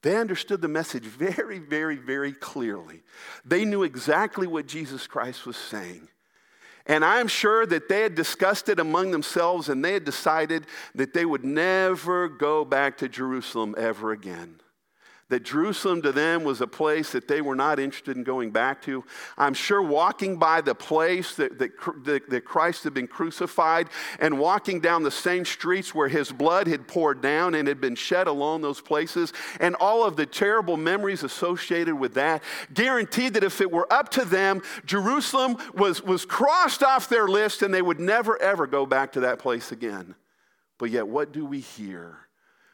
They 0.02 0.16
understood 0.16 0.62
the 0.62 0.68
message 0.68 1.04
very, 1.06 1.60
very, 1.60 1.98
very 1.98 2.34
clearly. 2.34 3.04
They 3.46 3.64
knew 3.64 3.84
exactly 3.84 4.48
what 4.48 4.66
Jesus 4.66 5.06
Christ 5.06 5.46
was 5.46 5.58
saying. 5.58 6.08
And 6.88 7.06
I'm 7.06 7.28
sure 7.28 7.68
that 7.68 7.88
they 7.88 8.02
had 8.02 8.16
discussed 8.16 8.70
it 8.70 8.80
among 8.80 9.12
themselves 9.12 9.70
and 9.70 9.86
they 9.86 9.94
had 9.94 10.06
decided 10.06 10.66
that 10.96 11.14
they 11.14 11.26
would 11.26 11.44
never 11.44 12.28
go 12.28 12.66
back 12.66 12.98
to 12.98 13.08
Jerusalem 13.08 13.76
ever 13.78 14.12
again 14.12 14.60
that 15.30 15.44
Jerusalem 15.44 16.02
to 16.02 16.12
them 16.12 16.44
was 16.44 16.60
a 16.60 16.68
place 16.68 17.12
that 17.12 17.28
they 17.28 17.42
were 17.42 17.56
not 17.56 17.80
interested 17.80 18.18
in 18.18 18.24
going 18.24 18.50
back 18.50 18.82
to. 18.84 19.04
I'm 19.38 19.54
sure 19.54 19.82
walking 19.82 20.38
by 20.38 20.62
the 20.62 20.76
place 20.76 21.36
that, 21.36 21.60
that, 21.60 22.30
that, 22.30 22.46
Christ 22.46 22.84
had 22.84 22.96
been 22.96 23.08
crucified 23.08 23.90
and 24.20 24.40
walking 24.40 24.80
down 24.80 25.04
the 25.04 25.12
same 25.12 25.46
streets 25.46 25.94
where 25.94 26.08
his 26.08 26.32
blood 26.32 26.68
had 26.68 26.88
poured 26.88 27.22
down 27.22 27.54
and 27.54 27.68
had 27.68 27.80
been 27.80 27.96
shed 27.96 28.28
along 28.28 28.62
those 28.62 28.82
places, 28.82 29.32
and 29.60 29.76
all 29.76 30.04
of 30.04 30.16
the 30.16 30.26
terrible 30.26 30.78
memories 30.78 31.24
associated 31.24 31.96
with 31.96 32.16
that, 32.16 32.44
guaranteed 32.74 33.36
that 33.36 33.44
if 33.44 33.62
it 33.62 33.72
were 33.72 33.92
up 33.94 34.10
to 34.10 34.26
them, 34.26 34.62
Jerusalem 34.86 35.58
was, 35.76 36.02
was 36.02 36.26
crossed 36.26 36.82
off 36.82 37.08
their 37.08 37.28
list 37.28 37.62
and 37.62 37.72
they 37.72 37.82
would 37.82 38.00
never, 38.00 38.42
ever 38.42 38.66
go 38.66 38.86
back 38.86 39.12
to 39.12 39.20
that 39.22 39.38
place 39.38 39.72
again. 39.72 40.16
But 40.80 40.90
yet, 40.90 41.08
what 41.08 41.32
do 41.32 41.46
we 41.46 41.60
hear? 41.60 42.29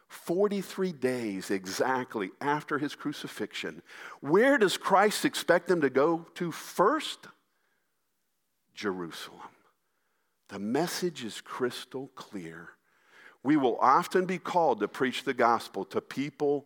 43 0.07 0.91
days 0.93 1.51
exactly 1.51 2.31
after 2.39 2.77
his 2.77 2.95
crucifixion, 2.95 3.81
where 4.21 4.57
does 4.57 4.77
Christ 4.77 5.25
expect 5.25 5.67
them 5.67 5.81
to 5.81 5.89
go 5.89 6.27
to 6.35 6.51
first? 6.51 7.27
Jerusalem. 8.73 9.39
The 10.49 10.59
message 10.59 11.23
is 11.23 11.41
crystal 11.41 12.11
clear. 12.15 12.69
We 13.43 13.57
will 13.57 13.77
often 13.79 14.25
be 14.25 14.37
called 14.37 14.79
to 14.81 14.87
preach 14.87 15.23
the 15.23 15.33
gospel 15.33 15.85
to 15.85 16.01
people 16.01 16.65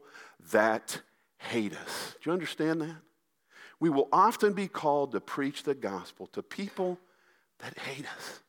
that 0.52 1.02
hate 1.38 1.74
us. 1.76 2.16
Do 2.22 2.30
you 2.30 2.34
understand 2.34 2.82
that? 2.82 2.98
We 3.80 3.90
will 3.90 4.10
often 4.12 4.54
be 4.54 4.68
called 4.68 5.14
to 5.14 5.22
preach 5.22 5.64
the 5.64 5.76
gospel 5.76 6.28
to 6.28 6.44
people 6.44 7.00
that 7.60 7.78
hate 7.78 8.06
us. 8.18 8.42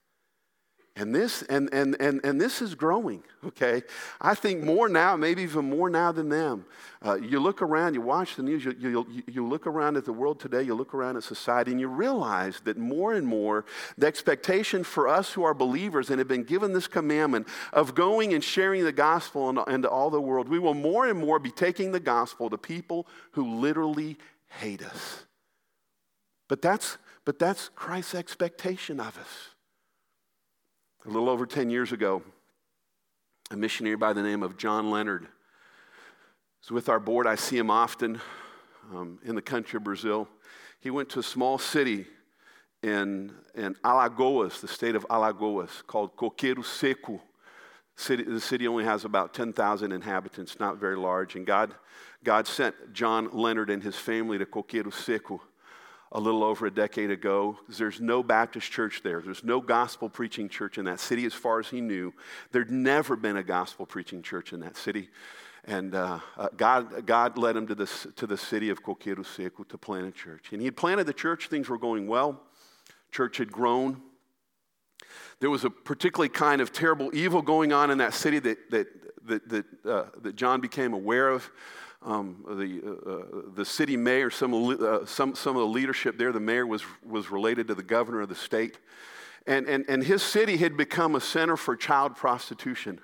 And 0.96 1.14
this, 1.14 1.42
and, 1.42 1.72
and, 1.72 1.96
and, 2.00 2.20
and 2.24 2.40
this 2.40 2.60
is 2.60 2.74
growing, 2.74 3.22
okay? 3.44 3.84
I 4.20 4.34
think 4.34 4.64
more 4.64 4.88
now, 4.88 5.16
maybe 5.16 5.42
even 5.42 5.70
more 5.70 5.88
now 5.88 6.10
than 6.10 6.28
them. 6.28 6.66
Uh, 7.00 7.14
you 7.14 7.38
look 7.38 7.62
around, 7.62 7.94
you 7.94 8.00
watch 8.00 8.34
the 8.34 8.42
news, 8.42 8.64
you, 8.64 8.74
you, 8.78 9.22
you 9.26 9.46
look 9.46 9.68
around 9.68 9.96
at 9.96 10.04
the 10.04 10.12
world 10.12 10.40
today, 10.40 10.62
you 10.62 10.74
look 10.74 10.92
around 10.92 11.16
at 11.16 11.22
society, 11.22 11.70
and 11.70 11.80
you 11.80 11.86
realize 11.86 12.60
that 12.64 12.76
more 12.76 13.14
and 13.14 13.24
more 13.24 13.64
the 13.96 14.06
expectation 14.06 14.82
for 14.82 15.06
us 15.06 15.32
who 15.32 15.44
are 15.44 15.54
believers 15.54 16.10
and 16.10 16.18
have 16.18 16.28
been 16.28 16.44
given 16.44 16.72
this 16.72 16.88
commandment 16.88 17.46
of 17.72 17.94
going 17.94 18.34
and 18.34 18.42
sharing 18.42 18.82
the 18.82 18.92
gospel 18.92 19.48
into 19.64 19.88
all 19.88 20.10
the 20.10 20.20
world, 20.20 20.48
we 20.48 20.58
will 20.58 20.74
more 20.74 21.06
and 21.06 21.20
more 21.20 21.38
be 21.38 21.52
taking 21.52 21.92
the 21.92 22.00
gospel 22.00 22.50
to 22.50 22.58
people 22.58 23.06
who 23.30 23.58
literally 23.58 24.18
hate 24.48 24.82
us. 24.82 25.24
But 26.48 26.60
that's, 26.60 26.98
but 27.24 27.38
that's 27.38 27.70
Christ's 27.76 28.16
expectation 28.16 28.98
of 28.98 29.16
us. 29.16 29.54
A 31.06 31.08
little 31.08 31.30
over 31.30 31.46
10 31.46 31.70
years 31.70 31.92
ago, 31.92 32.22
a 33.50 33.56
missionary 33.56 33.96
by 33.96 34.12
the 34.12 34.22
name 34.22 34.42
of 34.42 34.58
John 34.58 34.90
Leonard 34.90 35.28
was 36.60 36.70
with 36.70 36.90
our 36.90 37.00
board. 37.00 37.26
I 37.26 37.36
see 37.36 37.56
him 37.56 37.70
often 37.70 38.20
um, 38.92 39.18
in 39.24 39.34
the 39.34 39.40
country 39.40 39.78
of 39.78 39.84
Brazil. 39.84 40.28
He 40.78 40.90
went 40.90 41.08
to 41.10 41.20
a 41.20 41.22
small 41.22 41.56
city 41.56 42.04
in, 42.82 43.32
in 43.54 43.76
Alagoas, 43.76 44.60
the 44.60 44.68
state 44.68 44.94
of 44.94 45.06
Alagoas, 45.08 45.70
called 45.86 46.16
Coqueiro 46.16 46.62
Seco. 46.62 47.22
City, 47.96 48.22
the 48.22 48.38
city 48.38 48.68
only 48.68 48.84
has 48.84 49.06
about 49.06 49.32
10,000 49.32 49.92
inhabitants, 49.92 50.60
not 50.60 50.76
very 50.76 50.98
large. 50.98 51.34
And 51.34 51.46
God, 51.46 51.74
God 52.22 52.46
sent 52.46 52.74
John 52.92 53.30
Leonard 53.32 53.70
and 53.70 53.82
his 53.82 53.96
family 53.96 54.36
to 54.36 54.44
Coqueiro 54.44 54.92
Seco 54.92 55.40
a 56.12 56.20
little 56.20 56.42
over 56.42 56.66
a 56.66 56.70
decade 56.70 57.10
ago. 57.10 57.58
There's 57.68 58.00
no 58.00 58.22
Baptist 58.22 58.70
church 58.70 59.02
there. 59.02 59.20
There's 59.20 59.44
no 59.44 59.60
gospel 59.60 60.08
preaching 60.08 60.48
church 60.48 60.76
in 60.76 60.84
that 60.86 60.98
city 60.98 61.24
as 61.24 61.34
far 61.34 61.60
as 61.60 61.68
he 61.68 61.80
knew. 61.80 62.12
There'd 62.50 62.70
never 62.70 63.14
been 63.16 63.36
a 63.36 63.44
gospel 63.44 63.86
preaching 63.86 64.22
church 64.22 64.52
in 64.52 64.60
that 64.60 64.76
city. 64.76 65.08
And 65.64 65.94
uh, 65.94 66.20
uh, 66.36 66.48
God, 66.56 67.06
God 67.06 67.38
led 67.38 67.56
him 67.56 67.66
to, 67.68 67.74
this, 67.74 68.06
to 68.16 68.26
the 68.26 68.36
city 68.36 68.70
of 68.70 68.82
Coqueiro 68.82 69.24
Seco 69.24 69.62
to 69.64 69.78
plant 69.78 70.06
a 70.06 70.10
church. 70.10 70.48
And 70.52 70.60
he 70.60 70.64
had 70.64 70.76
planted 70.76 71.04
the 71.04 71.12
church, 71.12 71.48
things 71.48 71.68
were 71.68 71.78
going 71.78 72.06
well, 72.06 72.40
church 73.12 73.36
had 73.36 73.52
grown. 73.52 74.00
There 75.38 75.50
was 75.50 75.64
a 75.64 75.70
particularly 75.70 76.28
kind 76.28 76.60
of 76.60 76.72
terrible 76.72 77.10
evil 77.14 77.40
going 77.40 77.72
on 77.72 77.90
in 77.90 77.98
that 77.98 78.14
city 78.14 78.38
that, 78.40 78.70
that, 78.70 78.86
that, 79.26 79.48
that, 79.48 79.64
uh, 79.84 80.04
that 80.22 80.34
John 80.34 80.60
became 80.60 80.92
aware 80.92 81.28
of 81.28 81.50
um, 82.02 82.44
the, 82.48 82.80
uh, 82.84 83.10
uh, 83.10 83.42
the 83.54 83.64
city 83.64 83.96
mayor, 83.96 84.30
some, 84.30 84.54
uh, 84.54 85.04
some, 85.04 85.34
some 85.34 85.56
of 85.56 85.60
the 85.60 85.68
leadership 85.68 86.16
there, 86.16 86.32
the 86.32 86.40
mayor 86.40 86.66
was, 86.66 86.82
was 87.06 87.30
related 87.30 87.68
to 87.68 87.74
the 87.74 87.82
governor 87.82 88.22
of 88.22 88.28
the 88.28 88.34
state. 88.34 88.78
And, 89.46 89.66
and, 89.68 89.84
and 89.88 90.02
his 90.02 90.22
city 90.22 90.56
had 90.56 90.76
become 90.76 91.14
a 91.14 91.20
center 91.20 91.56
for 91.56 91.76
child 91.76 92.16
prostitution. 92.16 93.00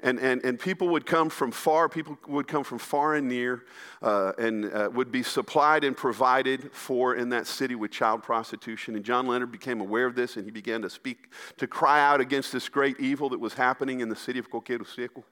And, 0.00 0.20
and, 0.20 0.44
and 0.44 0.60
people 0.60 0.90
would 0.90 1.06
come 1.06 1.28
from 1.28 1.50
far, 1.50 1.88
people 1.88 2.16
would 2.28 2.46
come 2.46 2.62
from 2.62 2.78
far 2.78 3.16
and 3.16 3.26
near, 3.28 3.64
uh, 4.00 4.32
and 4.38 4.72
uh, 4.72 4.88
would 4.92 5.10
be 5.10 5.24
supplied 5.24 5.82
and 5.82 5.96
provided 5.96 6.70
for 6.72 7.16
in 7.16 7.30
that 7.30 7.48
city 7.48 7.74
with 7.74 7.90
child 7.90 8.22
prostitution. 8.22 8.94
And 8.94 9.04
John 9.04 9.26
Leonard 9.26 9.50
became 9.50 9.80
aware 9.80 10.06
of 10.06 10.14
this, 10.14 10.36
and 10.36 10.44
he 10.44 10.52
began 10.52 10.82
to 10.82 10.90
speak, 10.90 11.32
to 11.56 11.66
cry 11.66 12.00
out 12.00 12.20
against 12.20 12.52
this 12.52 12.68
great 12.68 13.00
evil 13.00 13.28
that 13.30 13.40
was 13.40 13.54
happening 13.54 13.98
in 13.98 14.08
the 14.08 14.14
city 14.14 14.38
of 14.38 14.48
Coqueiro 14.48 14.86
Seco. 14.86 15.24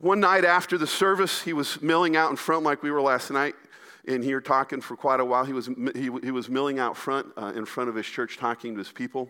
One 0.00 0.20
night 0.20 0.44
after 0.44 0.78
the 0.78 0.86
service, 0.86 1.42
he 1.42 1.52
was 1.52 1.82
milling 1.82 2.16
out 2.16 2.30
in 2.30 2.36
front 2.36 2.62
like 2.62 2.84
we 2.84 2.90
were 2.92 3.02
last 3.02 3.32
night 3.32 3.56
in 4.04 4.22
here 4.22 4.40
talking 4.40 4.80
for 4.80 4.96
quite 4.96 5.18
a 5.18 5.24
while. 5.24 5.44
He 5.44 5.52
was, 5.52 5.68
he, 5.94 6.08
he 6.22 6.30
was 6.30 6.48
milling 6.48 6.78
out 6.78 6.96
front 6.96 7.26
uh, 7.36 7.52
in 7.56 7.64
front 7.64 7.90
of 7.90 7.96
his 7.96 8.06
church 8.06 8.36
talking 8.36 8.74
to 8.74 8.78
his 8.78 8.92
people. 8.92 9.28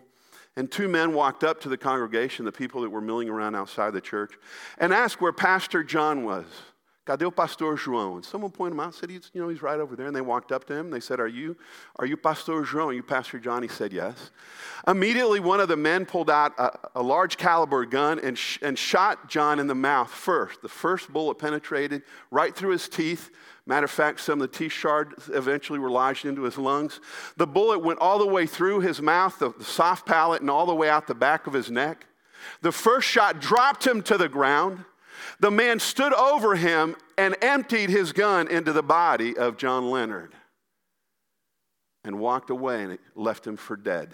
And 0.55 0.71
two 0.71 0.87
men 0.87 1.13
walked 1.13 1.43
up 1.43 1.59
to 1.61 1.69
the 1.69 1.77
congregation, 1.77 2.45
the 2.45 2.51
people 2.51 2.81
that 2.81 2.89
were 2.89 3.01
milling 3.01 3.29
around 3.29 3.55
outside 3.55 3.93
the 3.93 4.01
church, 4.01 4.33
and 4.77 4.93
asked 4.93 5.19
where 5.19 5.33
Pastor 5.33 5.83
John 5.83 6.23
was. 6.23 6.45
Cadê 7.09 7.25
o 7.25 7.31
pastor 7.31 7.75
João? 7.75 8.17
And 8.17 8.23
someone 8.23 8.49
um 8.49 8.51
pointed 8.51 8.73
him 8.73 8.81
out, 8.81 8.93
said, 8.93 9.09
he's, 9.09 9.31
you 9.33 9.41
know, 9.41 9.49
he's 9.49 9.63
right 9.63 9.79
over 9.79 9.95
there. 9.95 10.05
And 10.05 10.15
they 10.15 10.21
walked 10.21 10.51
up 10.51 10.65
to 10.65 10.75
him. 10.75 10.85
And 10.85 10.93
they 10.93 10.99
said, 10.99 11.19
are 11.19 11.27
you, 11.27 11.57
are 11.95 12.05
you 12.05 12.15
Pastor 12.15 12.61
João? 12.61 12.85
Are 12.85 12.93
you 12.93 13.01
Pastor 13.01 13.39
John? 13.39 13.63
He 13.63 13.67
said, 13.67 13.91
yes. 13.91 14.29
Immediately, 14.87 15.39
one 15.39 15.59
of 15.59 15.69
the 15.69 15.75
men 15.75 16.05
pulled 16.05 16.29
out 16.29 16.53
a, 16.59 16.77
a 16.93 17.01
large 17.01 17.37
caliber 17.37 17.83
gun 17.87 18.19
and, 18.19 18.37
sh- 18.37 18.59
and 18.61 18.77
shot 18.77 19.27
John 19.27 19.59
in 19.59 19.65
the 19.65 19.73
mouth 19.73 20.11
first. 20.11 20.61
The 20.61 20.69
first 20.69 21.11
bullet 21.11 21.39
penetrated 21.39 22.03
right 22.29 22.55
through 22.55 22.73
his 22.73 22.87
teeth. 22.87 23.31
Matter 23.65 23.85
of 23.85 23.91
fact, 23.91 24.19
some 24.19 24.39
of 24.39 24.51
the 24.51 24.55
teeth 24.55 24.71
shards 24.71 25.31
eventually 25.33 25.79
were 25.79 25.89
lodged 25.89 26.25
into 26.25 26.43
his 26.43 26.59
lungs. 26.59 27.01
The 27.37 27.47
bullet 27.47 27.79
went 27.79 27.97
all 28.01 28.19
the 28.19 28.27
way 28.27 28.45
through 28.45 28.81
his 28.81 29.01
mouth, 29.01 29.39
the, 29.39 29.51
the 29.57 29.65
soft 29.65 30.05
palate, 30.05 30.41
and 30.41 30.51
all 30.51 30.67
the 30.67 30.75
way 30.75 30.91
out 30.91 31.07
the 31.07 31.15
back 31.15 31.47
of 31.47 31.53
his 31.53 31.71
neck. 31.71 32.05
The 32.61 32.71
first 32.71 33.07
shot 33.07 33.41
dropped 33.41 33.87
him 33.87 34.03
to 34.03 34.17
the 34.17 34.29
ground. 34.29 34.85
The 35.39 35.51
man 35.51 35.79
stood 35.79 36.13
over 36.13 36.55
him 36.55 36.95
and 37.17 37.35
emptied 37.41 37.89
his 37.89 38.11
gun 38.11 38.47
into 38.47 38.73
the 38.73 38.83
body 38.83 39.37
of 39.37 39.57
John 39.57 39.89
Leonard 39.89 40.33
and 42.03 42.19
walked 42.19 42.49
away 42.49 42.83
and 42.83 42.99
left 43.15 43.47
him 43.47 43.55
for 43.55 43.77
dead. 43.77 44.13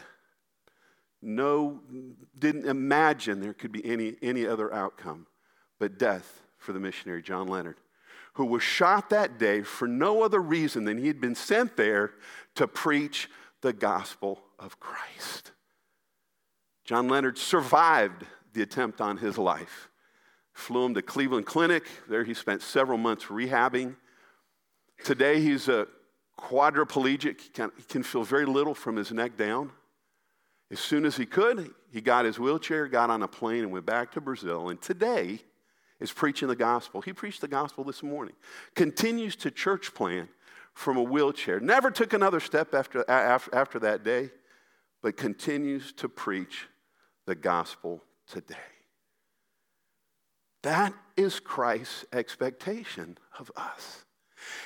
No, 1.21 1.79
didn't 2.37 2.67
imagine 2.67 3.41
there 3.41 3.53
could 3.53 3.71
be 3.71 3.83
any, 3.85 4.15
any 4.21 4.45
other 4.45 4.71
outcome 4.71 5.25
but 5.79 5.97
death 5.97 6.41
for 6.57 6.73
the 6.73 6.79
missionary 6.79 7.23
John 7.23 7.47
Leonard, 7.47 7.77
who 8.33 8.45
was 8.45 8.61
shot 8.61 9.09
that 9.09 9.39
day 9.39 9.61
for 9.61 9.87
no 9.87 10.23
other 10.23 10.39
reason 10.39 10.85
than 10.85 10.97
he 10.97 11.07
had 11.07 11.19
been 11.19 11.35
sent 11.35 11.75
there 11.75 12.11
to 12.55 12.67
preach 12.67 13.29
the 13.61 13.73
gospel 13.73 14.43
of 14.59 14.79
Christ. 14.79 15.51
John 16.83 17.07
Leonard 17.07 17.39
survived 17.39 18.25
the 18.53 18.61
attempt 18.61 19.01
on 19.01 19.17
his 19.17 19.39
life 19.39 19.89
flew 20.55 20.85
him 20.85 20.93
to 20.95 21.01
Cleveland 21.01 21.45
Clinic. 21.45 21.83
There 22.09 22.23
he 22.23 22.33
spent 22.33 22.61
several 22.61 22.97
months 22.97 23.25
rehabbing. 23.25 23.97
Today 25.03 25.41
he's 25.41 25.67
a 25.67 25.85
quadriplegic. 26.39 27.41
He 27.41 27.49
can, 27.49 27.71
he 27.77 27.83
can 27.83 28.01
feel 28.01 28.23
very 28.23 28.45
little 28.45 28.73
from 28.73 28.95
his 28.95 29.11
neck 29.11 29.37
down. 29.37 29.71
As 30.71 30.79
soon 30.79 31.05
as 31.05 31.17
he 31.17 31.25
could, 31.25 31.71
he 31.91 32.01
got 32.01 32.25
his 32.25 32.39
wheelchair, 32.39 32.87
got 32.87 33.09
on 33.09 33.21
a 33.21 33.27
plane, 33.27 33.63
and 33.63 33.71
went 33.71 33.85
back 33.85 34.13
to 34.13 34.21
Brazil. 34.21 34.69
And 34.69 34.81
today 34.81 35.39
is 35.99 36.11
preaching 36.11 36.47
the 36.47 36.55
gospel. 36.55 37.01
He 37.01 37.13
preached 37.13 37.41
the 37.41 37.47
gospel 37.47 37.83
this 37.83 38.01
morning. 38.01 38.33
Continues 38.75 39.35
to 39.37 39.51
church 39.51 39.93
plan 39.93 40.29
from 40.73 40.97
a 40.97 41.03
wheelchair. 41.03 41.59
Never 41.59 41.91
took 41.91 42.13
another 42.13 42.39
step 42.39 42.73
after, 42.73 43.07
after 43.09 43.77
that 43.79 44.03
day, 44.03 44.31
but 45.01 45.17
continues 45.17 45.91
to 45.93 46.09
preach 46.09 46.67
the 47.25 47.35
gospel 47.35 48.01
today. 48.25 48.55
That 50.65 50.95
is 51.15 51.39
Christ's 51.39 52.05
expectation 52.11 53.19
of 53.37 53.51
us. 53.55 54.03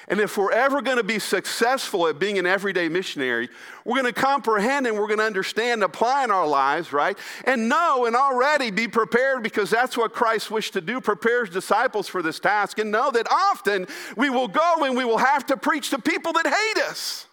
And 0.08 0.22
if 0.22 0.38
we're 0.38 0.54
ever 0.54 0.82
going 0.82 0.96
to 0.96 1.04
be 1.04 1.20
successful 1.20 2.08
at 2.08 2.20
being 2.20 2.40
an 2.40 2.46
everyday 2.46 2.88
missionary, 2.88 3.50
we're 3.84 4.02
going 4.02 4.14
to 4.14 4.18
comprehend 4.18 4.88
and 4.88 4.98
we're 4.98 5.08
going 5.08 5.20
to 5.20 5.26
understand, 5.26 5.84
apply 5.84 6.24
in 6.24 6.32
our 6.32 6.48
lives, 6.48 6.94
right? 6.94 7.18
And 7.44 7.68
know 7.68 8.06
and 8.06 8.16
already 8.16 8.72
be 8.72 8.88
prepared 8.88 9.44
because 9.44 9.70
that's 9.70 9.98
what 9.98 10.14
Christ 10.14 10.50
wished 10.50 10.72
to 10.74 10.82
do, 10.82 11.02
prepare 11.02 11.44
his 11.44 11.54
disciples 11.54 12.08
for 12.08 12.22
this 12.22 12.40
task, 12.40 12.80
and 12.80 12.92
know 12.92 13.12
that 13.12 13.28
often 13.30 13.86
we 14.16 14.30
will 14.30 14.48
go 14.48 14.86
and 14.86 14.96
we 14.96 15.04
will 15.04 15.18
have 15.18 15.46
to 15.48 15.58
preach 15.58 15.90
to 15.90 16.00
people 16.00 16.32
that 16.32 16.48
hate 16.48 16.84
us. 16.86 17.28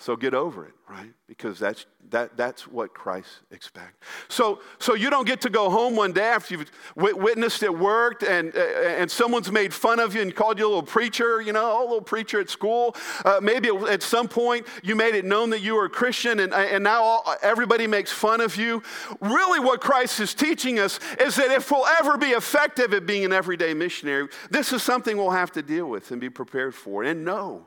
So 0.00 0.14
get 0.14 0.32
over 0.32 0.64
it, 0.64 0.74
right? 0.88 1.10
Because 1.26 1.58
that's, 1.58 1.86
that, 2.10 2.36
that's 2.36 2.68
what 2.68 2.94
Christ 2.94 3.40
expects. 3.50 4.06
So, 4.28 4.60
so 4.78 4.94
you 4.94 5.10
don't 5.10 5.26
get 5.26 5.40
to 5.40 5.50
go 5.50 5.70
home 5.70 5.96
one 5.96 6.12
day 6.12 6.22
after 6.22 6.54
you've 6.54 6.70
witnessed 6.94 7.64
it 7.64 7.76
worked 7.76 8.22
and, 8.22 8.54
uh, 8.56 8.60
and 8.60 9.10
someone's 9.10 9.50
made 9.50 9.74
fun 9.74 9.98
of 9.98 10.14
you 10.14 10.22
and 10.22 10.32
called 10.32 10.60
you 10.60 10.66
a 10.66 10.68
little 10.68 10.84
preacher, 10.84 11.40
you 11.40 11.52
know, 11.52 11.80
a 11.80 11.82
little 11.82 12.00
preacher 12.00 12.40
at 12.40 12.48
school. 12.48 12.94
Uh, 13.24 13.40
maybe 13.42 13.70
at 13.88 14.04
some 14.04 14.28
point 14.28 14.68
you 14.84 14.94
made 14.94 15.16
it 15.16 15.24
known 15.24 15.50
that 15.50 15.62
you 15.62 15.74
were 15.74 15.86
a 15.86 15.90
Christian 15.90 16.38
and, 16.38 16.54
and 16.54 16.84
now 16.84 17.02
all, 17.02 17.34
everybody 17.42 17.88
makes 17.88 18.12
fun 18.12 18.40
of 18.40 18.54
you. 18.54 18.80
Really, 19.20 19.58
what 19.58 19.80
Christ 19.80 20.20
is 20.20 20.32
teaching 20.32 20.78
us 20.78 21.00
is 21.18 21.34
that 21.34 21.50
if 21.50 21.72
we'll 21.72 21.86
ever 21.86 22.16
be 22.16 22.28
effective 22.28 22.94
at 22.94 23.04
being 23.04 23.24
an 23.24 23.32
everyday 23.32 23.74
missionary, 23.74 24.28
this 24.48 24.72
is 24.72 24.80
something 24.80 25.16
we'll 25.16 25.30
have 25.30 25.50
to 25.52 25.62
deal 25.62 25.90
with 25.90 26.12
and 26.12 26.20
be 26.20 26.30
prepared 26.30 26.72
for 26.72 27.02
and 27.02 27.24
know 27.24 27.66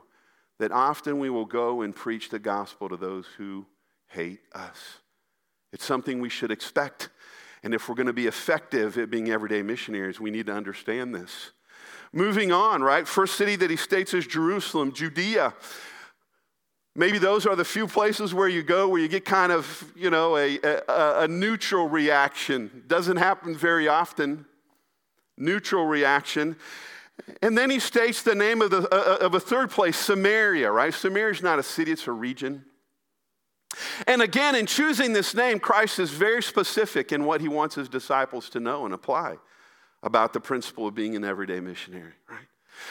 that 0.62 0.70
often 0.70 1.18
we 1.18 1.28
will 1.28 1.44
go 1.44 1.82
and 1.82 1.92
preach 1.92 2.28
the 2.28 2.38
gospel 2.38 2.88
to 2.88 2.96
those 2.96 3.26
who 3.36 3.66
hate 4.06 4.38
us. 4.54 4.98
It's 5.72 5.84
something 5.84 6.20
we 6.20 6.28
should 6.28 6.52
expect. 6.52 7.08
And 7.64 7.74
if 7.74 7.88
we're 7.88 7.96
going 7.96 8.06
to 8.06 8.12
be 8.12 8.28
effective 8.28 8.96
at 8.96 9.10
being 9.10 9.28
everyday 9.28 9.62
missionaries, 9.62 10.20
we 10.20 10.30
need 10.30 10.46
to 10.46 10.52
understand 10.52 11.12
this. 11.12 11.50
Moving 12.12 12.52
on, 12.52 12.80
right? 12.80 13.08
First 13.08 13.34
city 13.34 13.56
that 13.56 13.70
he 13.70 13.76
states 13.76 14.14
is 14.14 14.24
Jerusalem, 14.24 14.92
Judea. 14.92 15.52
Maybe 16.94 17.18
those 17.18 17.44
are 17.44 17.56
the 17.56 17.64
few 17.64 17.88
places 17.88 18.32
where 18.32 18.48
you 18.48 18.62
go 18.62 18.88
where 18.88 19.00
you 19.00 19.08
get 19.08 19.24
kind 19.24 19.50
of, 19.50 19.92
you 19.96 20.10
know, 20.10 20.36
a, 20.36 20.60
a, 20.62 21.22
a 21.22 21.28
neutral 21.28 21.88
reaction. 21.88 22.84
Doesn't 22.86 23.16
happen 23.16 23.56
very 23.56 23.88
often. 23.88 24.46
Neutral 25.36 25.86
reaction. 25.86 26.54
And 27.40 27.56
then 27.56 27.70
he 27.70 27.78
states 27.78 28.22
the 28.22 28.34
name 28.34 28.62
of, 28.62 28.70
the, 28.70 28.82
uh, 28.94 29.18
uh, 29.20 29.26
of 29.26 29.34
a 29.34 29.40
third 29.40 29.70
place, 29.70 29.96
Samaria, 29.96 30.70
right? 30.70 30.92
Samaria 30.92 31.32
is 31.32 31.42
not 31.42 31.58
a 31.58 31.62
city, 31.62 31.92
it's 31.92 32.06
a 32.06 32.12
region. 32.12 32.64
And 34.06 34.22
again, 34.22 34.54
in 34.54 34.66
choosing 34.66 35.12
this 35.12 35.34
name, 35.34 35.58
Christ 35.58 35.98
is 35.98 36.10
very 36.10 36.42
specific 36.42 37.12
in 37.12 37.24
what 37.24 37.40
he 37.40 37.48
wants 37.48 37.74
his 37.74 37.88
disciples 37.88 38.50
to 38.50 38.60
know 38.60 38.84
and 38.84 38.92
apply 38.92 39.36
about 40.02 40.32
the 40.32 40.40
principle 40.40 40.86
of 40.86 40.94
being 40.94 41.16
an 41.16 41.24
everyday 41.24 41.60
missionary, 41.60 42.12
right? 42.28 42.46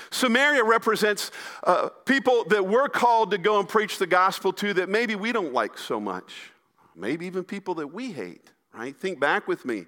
Samaria 0.10 0.64
represents 0.64 1.32
uh, 1.64 1.90
people 2.06 2.46
that 2.46 2.66
we're 2.66 2.88
called 2.88 3.32
to 3.32 3.38
go 3.38 3.60
and 3.60 3.68
preach 3.68 3.98
the 3.98 4.08
gospel 4.08 4.54
to 4.54 4.74
that 4.74 4.90
maybe 4.90 5.16
we 5.16 5.32
don't 5.32 5.54
like 5.54 5.78
so 5.78 6.00
much, 6.00 6.52
maybe 6.96 7.26
even 7.26 7.44
people 7.44 7.76
that 7.76 7.88
we 7.88 8.12
hate, 8.12 8.52
right? 8.74 8.96
Think 8.96 9.20
back 9.20 9.48
with 9.48 9.66
me 9.66 9.86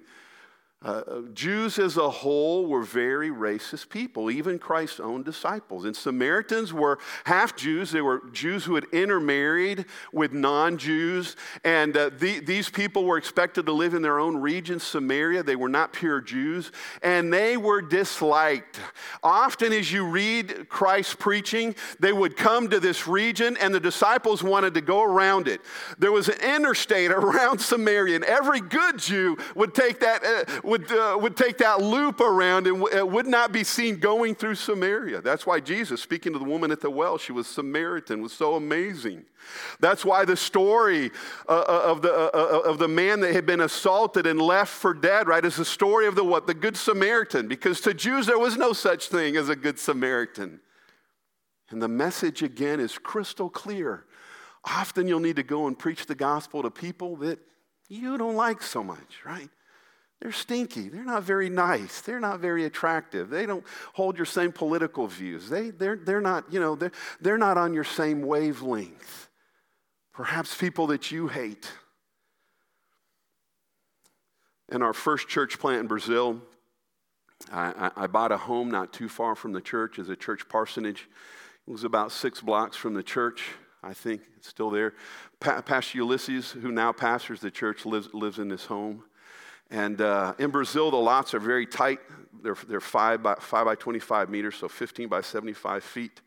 uh, 0.84 1.22
Jews 1.32 1.78
as 1.78 1.96
a 1.96 2.10
whole 2.10 2.66
were 2.66 2.82
very 2.82 3.30
racist 3.30 3.88
people, 3.88 4.30
even 4.30 4.58
Christ's 4.58 5.00
own 5.00 5.22
disciples. 5.22 5.86
And 5.86 5.96
Samaritans 5.96 6.74
were 6.74 6.98
half 7.24 7.56
Jews. 7.56 7.90
They 7.90 8.02
were 8.02 8.22
Jews 8.32 8.64
who 8.64 8.74
had 8.74 8.84
intermarried 8.92 9.86
with 10.12 10.34
non 10.34 10.76
Jews. 10.76 11.36
And 11.64 11.96
uh, 11.96 12.10
the, 12.18 12.40
these 12.40 12.68
people 12.68 13.04
were 13.04 13.16
expected 13.16 13.64
to 13.64 13.72
live 13.72 13.94
in 13.94 14.02
their 14.02 14.18
own 14.18 14.36
region, 14.36 14.78
Samaria. 14.78 15.42
They 15.42 15.56
were 15.56 15.70
not 15.70 15.94
pure 15.94 16.20
Jews. 16.20 16.70
And 17.02 17.32
they 17.32 17.56
were 17.56 17.80
disliked. 17.80 18.78
Often, 19.22 19.72
as 19.72 19.90
you 19.90 20.06
read 20.06 20.68
Christ's 20.68 21.14
preaching, 21.14 21.74
they 21.98 22.12
would 22.12 22.36
come 22.36 22.68
to 22.68 22.78
this 22.78 23.08
region, 23.08 23.56
and 23.56 23.74
the 23.74 23.80
disciples 23.80 24.42
wanted 24.42 24.74
to 24.74 24.82
go 24.82 25.02
around 25.02 25.48
it. 25.48 25.62
There 25.98 26.12
was 26.12 26.28
an 26.28 26.40
interstate 26.42 27.10
around 27.10 27.58
Samaria, 27.58 28.16
and 28.16 28.24
every 28.24 28.60
good 28.60 28.98
Jew 28.98 29.38
would 29.54 29.74
take 29.74 30.00
that. 30.00 30.22
Uh, 30.22 30.60
would, 30.74 30.90
uh, 30.90 31.16
would 31.20 31.36
take 31.36 31.58
that 31.58 31.80
loop 31.80 32.20
around 32.20 32.66
and 32.66 32.80
w- 32.80 33.06
would 33.06 33.28
not 33.28 33.52
be 33.52 33.62
seen 33.62 33.96
going 34.00 34.34
through 34.34 34.56
Samaria. 34.56 35.20
That's 35.20 35.46
why 35.46 35.60
Jesus, 35.60 36.02
speaking 36.02 36.32
to 36.32 36.38
the 36.40 36.44
woman 36.44 36.72
at 36.72 36.80
the 36.80 36.90
well, 36.90 37.16
she 37.16 37.30
was 37.30 37.46
Samaritan, 37.46 38.20
was 38.20 38.32
so 38.32 38.56
amazing. 38.56 39.24
That's 39.78 40.04
why 40.04 40.24
the 40.24 40.36
story 40.36 41.12
uh, 41.48 41.52
uh 41.52 41.82
of, 41.84 42.02
the, 42.02 42.12
uh, 42.12 42.30
uh, 42.34 42.70
of 42.70 42.78
the 42.78 42.88
man 42.88 43.20
that 43.20 43.32
had 43.32 43.46
been 43.46 43.60
assaulted 43.60 44.26
and 44.26 44.42
left 44.42 44.72
for 44.72 44.92
dead, 44.92 45.28
right, 45.28 45.44
is 45.44 45.54
the 45.54 45.64
story 45.64 46.08
of 46.08 46.16
the 46.16 46.24
what? 46.24 46.48
The 46.48 46.54
Good 46.54 46.76
Samaritan. 46.76 47.46
Because 47.46 47.80
to 47.82 47.94
Jews, 47.94 48.26
there 48.26 48.38
was 48.38 48.56
no 48.56 48.72
such 48.72 49.08
thing 49.08 49.36
as 49.36 49.48
a 49.48 49.54
Good 49.54 49.78
Samaritan. 49.78 50.58
And 51.70 51.80
the 51.80 51.88
message 51.88 52.42
again 52.42 52.80
is 52.80 52.98
crystal 52.98 53.48
clear. 53.48 54.06
Often 54.64 55.06
you'll 55.06 55.20
need 55.20 55.36
to 55.36 55.44
go 55.44 55.68
and 55.68 55.78
preach 55.78 56.06
the 56.06 56.16
gospel 56.16 56.62
to 56.62 56.70
people 56.70 57.14
that 57.16 57.38
you 57.88 58.18
don't 58.18 58.34
like 58.34 58.60
so 58.60 58.82
much, 58.82 59.20
right? 59.24 59.50
They're 60.24 60.32
stinky. 60.32 60.88
They're 60.88 61.04
not 61.04 61.22
very 61.22 61.50
nice. 61.50 62.00
They're 62.00 62.18
not 62.18 62.40
very 62.40 62.64
attractive. 62.64 63.28
They 63.28 63.44
don't 63.44 63.62
hold 63.92 64.16
your 64.16 64.24
same 64.24 64.52
political 64.52 65.06
views. 65.06 65.50
They, 65.50 65.68
they're, 65.68 65.96
they're 65.96 66.22
not, 66.22 66.50
you 66.50 66.58
know, 66.58 66.76
they're, 66.76 66.92
they're 67.20 67.36
not 67.36 67.58
on 67.58 67.74
your 67.74 67.84
same 67.84 68.22
wavelength. 68.22 69.28
Perhaps 70.14 70.56
people 70.56 70.86
that 70.86 71.10
you 71.10 71.28
hate. 71.28 71.70
In 74.72 74.80
our 74.80 74.94
first 74.94 75.28
church 75.28 75.58
plant 75.58 75.80
in 75.80 75.86
Brazil, 75.88 76.40
I, 77.52 77.90
I, 77.94 78.04
I 78.04 78.06
bought 78.06 78.32
a 78.32 78.38
home 78.38 78.70
not 78.70 78.94
too 78.94 79.10
far 79.10 79.34
from 79.34 79.52
the 79.52 79.60
church 79.60 79.98
as 79.98 80.08
a 80.08 80.16
church 80.16 80.48
parsonage. 80.48 81.06
It 81.68 81.70
was 81.70 81.84
about 81.84 82.12
six 82.12 82.40
blocks 82.40 82.78
from 82.78 82.94
the 82.94 83.02
church. 83.02 83.42
I 83.82 83.92
think 83.92 84.22
it's 84.38 84.48
still 84.48 84.70
there. 84.70 84.94
Pa- 85.38 85.60
Pastor 85.60 85.98
Ulysses, 85.98 86.52
who 86.52 86.72
now 86.72 86.92
pastors 86.92 87.40
the 87.40 87.50
church, 87.50 87.84
lives, 87.84 88.08
lives 88.14 88.38
in 88.38 88.48
this 88.48 88.64
home. 88.64 89.04
And 89.70 90.00
uh, 90.00 90.34
in 90.38 90.50
Brazil, 90.50 90.90
the 90.90 90.96
lots 90.96 91.34
are 91.34 91.40
very 91.40 91.66
tight. 91.66 92.00
They're, 92.42 92.56
they're 92.68 92.80
5 92.80 93.22
by, 93.22 93.34
5 93.36 93.64
by 93.64 93.74
25 93.74 94.28
meters, 94.28 94.56
so 94.56 94.68
15 94.68 95.08
by 95.08 95.20
75 95.20 95.82
feet. 95.82 96.20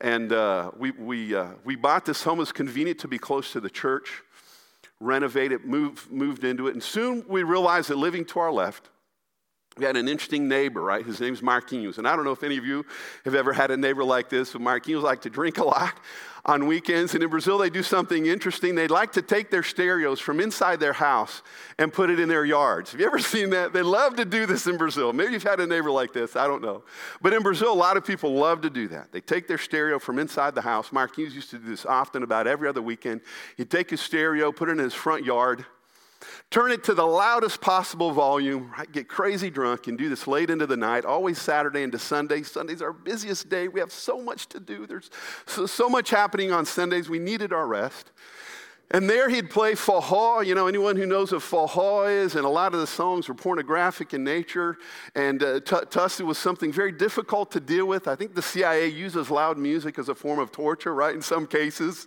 And 0.00 0.32
uh, 0.32 0.70
we, 0.76 0.90
we, 0.92 1.34
uh, 1.34 1.48
we 1.64 1.76
bought 1.76 2.04
this 2.04 2.22
home. 2.22 2.38
It 2.38 2.40
was 2.40 2.52
convenient 2.52 2.98
to 3.00 3.08
be 3.08 3.18
close 3.18 3.52
to 3.52 3.60
the 3.60 3.70
church, 3.70 4.22
renovated, 5.00 5.64
moved, 5.64 6.10
moved 6.10 6.44
into 6.44 6.68
it. 6.68 6.74
And 6.74 6.82
soon 6.82 7.24
we 7.28 7.42
realized 7.42 7.90
that 7.90 7.98
living 7.98 8.24
to 8.26 8.40
our 8.40 8.52
left, 8.52 8.88
we 9.78 9.86
had 9.86 9.96
an 9.96 10.06
interesting 10.06 10.48
neighbor, 10.48 10.82
right? 10.82 11.04
His 11.04 11.20
name's 11.20 11.40
Marquinhos. 11.40 11.96
And 11.96 12.06
I 12.06 12.14
don't 12.14 12.26
know 12.26 12.32
if 12.32 12.42
any 12.42 12.58
of 12.58 12.66
you 12.66 12.84
have 13.24 13.34
ever 13.34 13.54
had 13.54 13.70
a 13.70 13.76
neighbor 13.76 14.04
like 14.04 14.28
this, 14.28 14.52
but 14.52 14.60
Marquinhos 14.60 15.02
liked 15.02 15.22
to 15.22 15.30
drink 15.30 15.58
a 15.58 15.64
lot 15.64 15.94
on 16.44 16.66
weekends. 16.66 17.14
And 17.14 17.22
in 17.22 17.30
Brazil, 17.30 17.56
they 17.56 17.70
do 17.70 17.82
something 17.82 18.26
interesting. 18.26 18.74
They 18.74 18.86
like 18.86 19.12
to 19.12 19.22
take 19.22 19.50
their 19.50 19.62
stereos 19.62 20.20
from 20.20 20.40
inside 20.40 20.78
their 20.78 20.92
house 20.92 21.42
and 21.78 21.90
put 21.90 22.10
it 22.10 22.20
in 22.20 22.28
their 22.28 22.44
yards. 22.44 22.92
Have 22.92 23.00
you 23.00 23.06
ever 23.06 23.18
seen 23.20 23.50
that? 23.50 23.72
They 23.72 23.82
love 23.82 24.16
to 24.16 24.26
do 24.26 24.44
this 24.44 24.66
in 24.66 24.76
Brazil. 24.76 25.12
Maybe 25.14 25.32
you've 25.32 25.42
had 25.42 25.60
a 25.60 25.66
neighbor 25.66 25.90
like 25.90 26.12
this. 26.12 26.36
I 26.36 26.46
don't 26.46 26.62
know. 26.62 26.82
But 27.22 27.32
in 27.32 27.42
Brazil, 27.42 27.72
a 27.72 27.74
lot 27.74 27.96
of 27.96 28.04
people 28.04 28.34
love 28.34 28.60
to 28.62 28.70
do 28.70 28.88
that. 28.88 29.10
They 29.10 29.22
take 29.22 29.48
their 29.48 29.58
stereo 29.58 29.98
from 29.98 30.18
inside 30.18 30.54
the 30.54 30.62
house. 30.62 30.90
Marquinhos 30.90 31.32
used 31.32 31.48
to 31.50 31.58
do 31.58 31.66
this 31.66 31.86
often, 31.86 32.22
about 32.22 32.46
every 32.46 32.68
other 32.68 32.82
weekend. 32.82 33.22
He'd 33.56 33.70
take 33.70 33.88
his 33.88 34.02
stereo, 34.02 34.52
put 34.52 34.68
it 34.68 34.72
in 34.72 34.78
his 34.78 34.94
front 34.94 35.24
yard 35.24 35.64
turn 36.50 36.70
it 36.70 36.84
to 36.84 36.94
the 36.94 37.06
loudest 37.06 37.60
possible 37.60 38.12
volume, 38.12 38.70
right? 38.76 38.90
get 38.90 39.08
crazy 39.08 39.50
drunk, 39.50 39.86
and 39.86 39.96
do 39.96 40.08
this 40.08 40.26
late 40.26 40.50
into 40.50 40.66
the 40.66 40.76
night, 40.76 41.04
always 41.04 41.40
Saturday 41.40 41.82
into 41.82 41.98
Sunday. 41.98 42.42
Sunday's 42.42 42.82
our 42.82 42.92
busiest 42.92 43.48
day. 43.48 43.68
We 43.68 43.80
have 43.80 43.92
so 43.92 44.20
much 44.20 44.48
to 44.48 44.60
do. 44.60 44.86
There's 44.86 45.10
so, 45.46 45.66
so 45.66 45.88
much 45.88 46.10
happening 46.10 46.52
on 46.52 46.66
Sundays. 46.66 47.08
We 47.08 47.18
needed 47.18 47.52
our 47.52 47.66
rest. 47.66 48.10
And 48.92 49.08
there 49.08 49.30
he'd 49.30 49.48
play 49.48 49.72
forró. 49.72 50.44
You 50.44 50.54
know, 50.54 50.66
anyone 50.66 50.96
who 50.96 51.06
knows 51.06 51.32
what 51.32 51.40
forró 51.40 52.10
is, 52.10 52.34
and 52.34 52.44
a 52.44 52.48
lot 52.48 52.74
of 52.74 52.80
the 52.80 52.86
songs 52.86 53.26
were 53.26 53.34
pornographic 53.34 54.12
in 54.12 54.22
nature. 54.22 54.76
And 55.14 55.42
uh, 55.42 55.60
t- 55.60 56.22
was 56.24 56.36
something 56.36 56.70
very 56.70 56.92
difficult 56.92 57.50
to 57.52 57.60
deal 57.60 57.86
with. 57.86 58.06
I 58.06 58.14
think 58.14 58.34
the 58.34 58.42
CIA 58.42 58.88
uses 58.88 59.30
loud 59.30 59.56
music 59.56 59.98
as 59.98 60.10
a 60.10 60.14
form 60.14 60.38
of 60.38 60.52
torture, 60.52 60.94
right, 60.94 61.14
in 61.14 61.22
some 61.22 61.46
cases. 61.46 62.06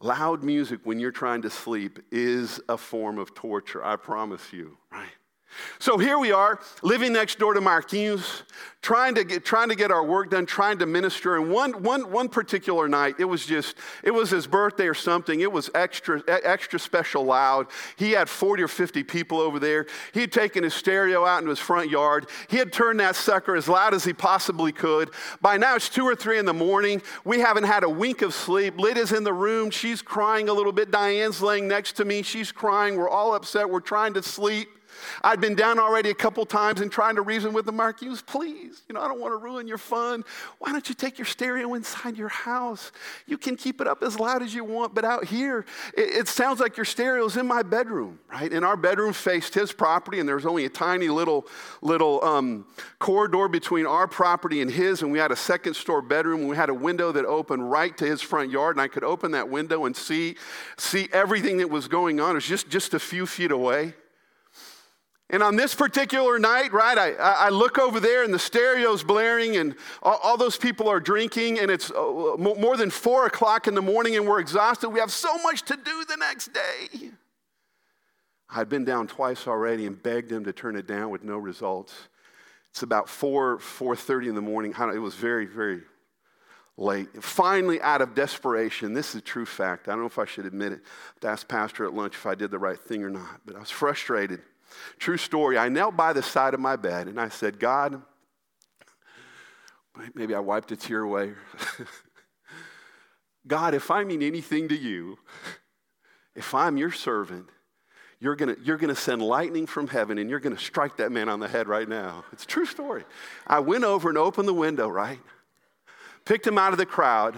Loud 0.00 0.42
music 0.42 0.80
when 0.84 0.98
you're 0.98 1.12
trying 1.12 1.42
to 1.42 1.50
sleep 1.50 1.98
is 2.10 2.60
a 2.68 2.76
form 2.76 3.18
of 3.18 3.34
torture, 3.34 3.84
I 3.84 3.96
promise 3.96 4.52
you, 4.52 4.76
right? 4.90 5.08
So 5.78 5.98
here 5.98 6.18
we 6.18 6.32
are, 6.32 6.60
living 6.82 7.12
next 7.12 7.38
door 7.38 7.54
to 7.54 7.60
Marquinhos, 7.60 8.42
trying 8.84 9.14
to 9.14 9.24
get, 9.24 9.44
trying 9.46 9.70
to 9.70 9.74
get 9.74 9.90
our 9.90 10.04
work 10.04 10.30
done, 10.30 10.44
trying 10.44 10.78
to 10.78 10.86
minister. 10.86 11.36
And 11.36 11.50
one, 11.50 11.82
one, 11.82 12.12
one 12.12 12.28
particular 12.28 12.86
night, 12.86 13.14
it 13.18 13.24
was 13.24 13.46
just, 13.46 13.76
it 14.02 14.10
was 14.10 14.28
his 14.28 14.46
birthday 14.46 14.86
or 14.86 14.94
something. 14.94 15.40
It 15.40 15.50
was 15.50 15.70
extra, 15.74 16.22
extra 16.28 16.78
special 16.78 17.24
loud. 17.24 17.68
He 17.96 18.12
had 18.12 18.28
40 18.28 18.62
or 18.62 18.68
50 18.68 19.02
people 19.04 19.40
over 19.40 19.58
there. 19.58 19.86
He 20.12 20.20
had 20.20 20.32
taken 20.32 20.64
his 20.64 20.74
stereo 20.74 21.24
out 21.24 21.38
into 21.38 21.48
his 21.48 21.58
front 21.58 21.90
yard. 21.90 22.28
He 22.48 22.58
had 22.58 22.74
turned 22.74 23.00
that 23.00 23.16
sucker 23.16 23.56
as 23.56 23.68
loud 23.68 23.94
as 23.94 24.04
he 24.04 24.12
possibly 24.12 24.70
could. 24.70 25.10
By 25.40 25.56
now, 25.56 25.76
it's 25.76 25.88
two 25.88 26.04
or 26.04 26.14
three 26.14 26.38
in 26.38 26.44
the 26.44 26.52
morning. 26.52 27.00
We 27.24 27.40
haven't 27.40 27.64
had 27.64 27.84
a 27.84 27.88
wink 27.88 28.20
of 28.20 28.34
sleep. 28.34 28.78
Lydia's 28.78 29.12
in 29.12 29.24
the 29.24 29.32
room. 29.32 29.70
She's 29.70 30.02
crying 30.02 30.50
a 30.50 30.52
little 30.52 30.72
bit. 30.72 30.90
Diane's 30.90 31.40
laying 31.40 31.66
next 31.68 31.94
to 31.94 32.04
me. 32.04 32.20
She's 32.20 32.52
crying. 32.52 32.96
We're 32.96 33.08
all 33.08 33.34
upset. 33.34 33.70
We're 33.70 33.80
trying 33.80 34.12
to 34.14 34.22
sleep. 34.22 34.68
I'd 35.22 35.40
been 35.40 35.54
down 35.54 35.78
already 35.78 36.10
a 36.10 36.14
couple 36.14 36.44
times 36.46 36.80
and 36.80 36.90
trying 36.90 37.16
to 37.16 37.22
reason 37.22 37.52
with 37.52 37.66
the 37.66 37.72
Marquinhos, 37.72 38.24
please, 38.24 38.82
you 38.88 38.94
know, 38.94 39.00
I 39.00 39.08
don't 39.08 39.20
want 39.20 39.32
to 39.32 39.36
ruin 39.36 39.66
your 39.66 39.78
fun. 39.78 40.24
Why 40.58 40.72
don't 40.72 40.88
you 40.88 40.94
take 40.94 41.18
your 41.18 41.26
stereo 41.26 41.74
inside 41.74 42.16
your 42.16 42.28
house? 42.28 42.92
You 43.26 43.38
can 43.38 43.56
keep 43.56 43.80
it 43.80 43.86
up 43.86 44.02
as 44.02 44.18
loud 44.18 44.42
as 44.42 44.54
you 44.54 44.64
want, 44.64 44.94
but 44.94 45.04
out 45.04 45.24
here, 45.24 45.64
it, 45.96 46.14
it 46.14 46.28
sounds 46.28 46.60
like 46.60 46.76
your 46.76 46.84
stereo's 46.84 47.36
in 47.36 47.46
my 47.46 47.62
bedroom, 47.62 48.18
right? 48.30 48.52
And 48.52 48.64
our 48.64 48.76
bedroom 48.76 49.12
faced 49.12 49.54
his 49.54 49.72
property, 49.72 50.20
and 50.20 50.28
there's 50.28 50.46
only 50.46 50.64
a 50.64 50.68
tiny 50.68 51.08
little, 51.08 51.46
little 51.82 52.22
um, 52.24 52.66
corridor 52.98 53.48
between 53.48 53.86
our 53.86 54.06
property 54.06 54.60
and 54.60 54.70
his, 54.70 55.02
and 55.02 55.10
we 55.10 55.18
had 55.18 55.32
a 55.32 55.36
second 55.36 55.74
store 55.74 56.02
bedroom, 56.02 56.40
and 56.40 56.48
we 56.48 56.56
had 56.56 56.68
a 56.68 56.74
window 56.74 57.12
that 57.12 57.24
opened 57.24 57.70
right 57.70 57.96
to 57.98 58.04
his 58.06 58.22
front 58.22 58.50
yard, 58.50 58.76
and 58.76 58.82
I 58.82 58.88
could 58.88 59.04
open 59.04 59.32
that 59.32 59.48
window 59.48 59.84
and 59.84 59.96
see, 59.96 60.36
see 60.76 61.08
everything 61.12 61.58
that 61.58 61.70
was 61.70 61.88
going 61.88 62.20
on. 62.20 62.32
It 62.32 62.34
was 62.34 62.46
just, 62.46 62.68
just 62.68 62.94
a 62.94 62.98
few 62.98 63.26
feet 63.26 63.50
away. 63.50 63.94
And 65.34 65.42
on 65.42 65.56
this 65.56 65.74
particular 65.74 66.38
night, 66.38 66.72
right, 66.72 66.96
I, 66.96 67.10
I 67.18 67.48
look 67.48 67.76
over 67.76 67.98
there 67.98 68.22
and 68.22 68.32
the 68.32 68.38
stereo's 68.38 69.02
blaring 69.02 69.56
and 69.56 69.74
all, 70.00 70.20
all 70.22 70.36
those 70.36 70.56
people 70.56 70.88
are 70.88 71.00
drinking 71.00 71.58
and 71.58 71.72
it's 71.72 71.90
uh, 71.90 72.36
more 72.38 72.76
than 72.76 72.88
four 72.88 73.26
o'clock 73.26 73.66
in 73.66 73.74
the 73.74 73.82
morning 73.82 74.14
and 74.14 74.28
we're 74.28 74.38
exhausted. 74.38 74.90
We 74.90 75.00
have 75.00 75.10
so 75.10 75.36
much 75.38 75.62
to 75.62 75.76
do 75.76 76.04
the 76.04 76.16
next 76.18 76.52
day. 76.52 77.10
I'd 78.48 78.68
been 78.68 78.84
down 78.84 79.08
twice 79.08 79.48
already 79.48 79.86
and 79.86 80.00
begged 80.00 80.30
him 80.30 80.44
to 80.44 80.52
turn 80.52 80.76
it 80.76 80.86
down 80.86 81.10
with 81.10 81.24
no 81.24 81.36
results. 81.36 81.92
It's 82.70 82.84
about 82.84 83.08
4, 83.08 83.58
4.30 83.58 84.28
in 84.28 84.34
the 84.36 84.40
morning. 84.40 84.72
It 84.72 84.98
was 84.98 85.16
very, 85.16 85.46
very 85.46 85.80
late. 86.76 87.08
Finally, 87.24 87.82
out 87.82 88.02
of 88.02 88.14
desperation, 88.14 88.94
this 88.94 89.08
is 89.08 89.14
a 89.16 89.20
true 89.20 89.46
fact. 89.46 89.88
I 89.88 89.92
don't 89.92 90.02
know 90.02 90.06
if 90.06 90.20
I 90.20 90.26
should 90.26 90.46
admit 90.46 90.74
it. 90.74 90.80
I 91.24 91.26
asked 91.26 91.48
Pastor 91.48 91.84
at 91.86 91.92
lunch 91.92 92.14
if 92.14 92.24
I 92.24 92.36
did 92.36 92.52
the 92.52 92.58
right 92.60 92.78
thing 92.78 93.02
or 93.02 93.10
not, 93.10 93.40
but 93.44 93.56
I 93.56 93.58
was 93.58 93.70
frustrated. 93.70 94.40
True 94.98 95.16
story. 95.16 95.58
I 95.58 95.68
knelt 95.68 95.96
by 95.96 96.12
the 96.12 96.22
side 96.22 96.54
of 96.54 96.60
my 96.60 96.76
bed 96.76 97.08
and 97.08 97.20
I 97.20 97.28
said, 97.28 97.58
God, 97.58 98.00
maybe 100.14 100.34
I 100.34 100.40
wiped 100.40 100.72
a 100.72 100.76
tear 100.76 101.00
away. 101.00 101.32
God, 103.46 103.74
if 103.74 103.90
I 103.90 104.04
mean 104.04 104.22
anything 104.22 104.68
to 104.68 104.76
you, 104.76 105.18
if 106.34 106.54
I'm 106.54 106.76
your 106.76 106.90
servant, 106.90 107.48
you're 108.20 108.36
gonna, 108.36 108.56
you're 108.62 108.78
gonna 108.78 108.94
send 108.94 109.20
lightning 109.20 109.66
from 109.66 109.86
heaven 109.86 110.18
and 110.18 110.30
you're 110.30 110.40
gonna 110.40 110.58
strike 110.58 110.96
that 110.96 111.12
man 111.12 111.28
on 111.28 111.40
the 111.40 111.48
head 111.48 111.68
right 111.68 111.88
now. 111.88 112.24
It's 112.32 112.44
a 112.44 112.46
true 112.46 112.64
story. 112.64 113.04
I 113.46 113.60
went 113.60 113.84
over 113.84 114.08
and 114.08 114.16
opened 114.16 114.48
the 114.48 114.54
window, 114.54 114.88
right? 114.88 115.20
Picked 116.24 116.46
him 116.46 116.56
out 116.56 116.72
of 116.72 116.78
the 116.78 116.86
crowd. 116.86 117.36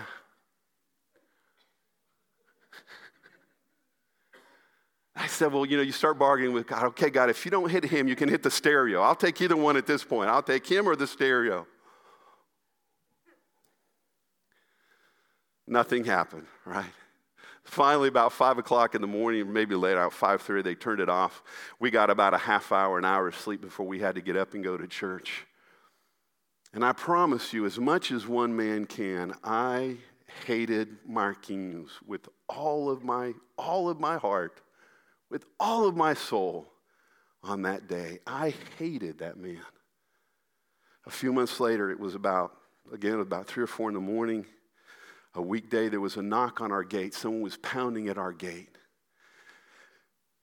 I 5.17 5.27
said, 5.29 5.53
Well, 5.53 5.65
you 5.65 5.77
know, 5.77 5.83
you 5.83 5.93
start 5.93 6.19
bargaining 6.19 6.53
with 6.53 6.67
God. 6.67 6.85
Okay, 6.85 7.09
God, 7.09 7.31
if 7.31 7.45
you 7.45 7.51
don't 7.51 7.71
hit 7.71 7.85
him, 7.85 8.07
you 8.07 8.15
can 8.15 8.29
hit 8.29 8.43
the 8.43 8.51
stereo. 8.51 9.01
I'll 9.01 9.15
take 9.15 9.41
either 9.41 9.57
one 9.57 9.77
at 9.77 9.87
this 9.87 10.05
point. 10.05 10.29
I'll 10.29 10.43
take 10.43 10.67
him 10.67 10.87
or 10.87 10.95
the 10.95 11.07
stereo. 11.07 11.67
Nothing 15.67 16.05
happened, 16.05 16.47
right? 16.65 16.85
Finally, 17.65 18.09
about 18.09 18.33
five 18.33 18.59
o'clock 18.59 18.95
in 18.95 19.01
the 19.01 19.09
morning, 19.09 19.53
maybe 19.53 19.75
later, 19.75 19.99
out 19.99 20.13
five 20.13 20.41
thirty, 20.41 20.63
they 20.63 20.77
turned 20.77 21.01
it 21.01 21.09
off. 21.09 21.43
We 21.81 21.91
got 21.91 22.11
about 22.11 22.33
a 22.33 22.39
half 22.39 22.71
hour, 22.71 22.99
an 22.99 23.05
hour 23.05 23.27
of 23.27 23.35
sleep 23.35 23.61
before 23.61 23.87
we 23.87 23.99
had 23.99 24.15
to 24.15 24.21
get 24.21 24.37
up 24.37 24.55
and 24.55 24.63
go 24.63 24.77
to 24.77 24.87
church. 24.87 25.47
And 26.73 26.85
I 26.85 26.93
promise 26.93 27.53
you, 27.53 27.67
as 27.67 27.79
much 27.79 28.13
as 28.13 28.27
one 28.27 28.55
man 28.55 28.85
can, 28.85 29.35
I 29.43 29.97
hated 30.47 30.99
Marquinhos 31.09 31.91
with 32.07 32.29
all 32.49 32.89
of 32.89 33.03
my 33.03 33.33
all 33.59 33.89
of 33.89 33.99
my 33.99 34.19
heart, 34.19 34.61
with 35.31 35.45
all 35.59 35.87
of 35.87 35.97
my 35.97 36.15
soul 36.15 36.73
on 37.43 37.63
that 37.63 37.89
day. 37.89 38.21
I 38.27 38.55
hated 38.79 39.19
that 39.19 39.37
man. 39.37 39.63
A 41.07 41.11
few 41.11 41.33
months 41.33 41.61
later, 41.61 41.91
it 41.91 42.01
was 42.01 42.15
about 42.15 42.53
again 42.93 43.21
about 43.21 43.47
three 43.47 43.65
or 43.65 43.69
four 43.69 43.89
in 43.89 43.95
the 43.95 44.01
morning 44.01 44.47
a 45.37 45.43
weekday, 45.43 45.91
there 45.91 46.01
was 46.01 46.17
a 46.17 46.23
knock 46.23 46.63
on 46.63 46.73
our 46.73 46.83
gate. 46.83 47.13
Someone 47.13 47.43
was 47.43 47.59
pounding 47.59 48.09
at 48.09 48.17
our 48.17 48.33
gate. 48.33 48.71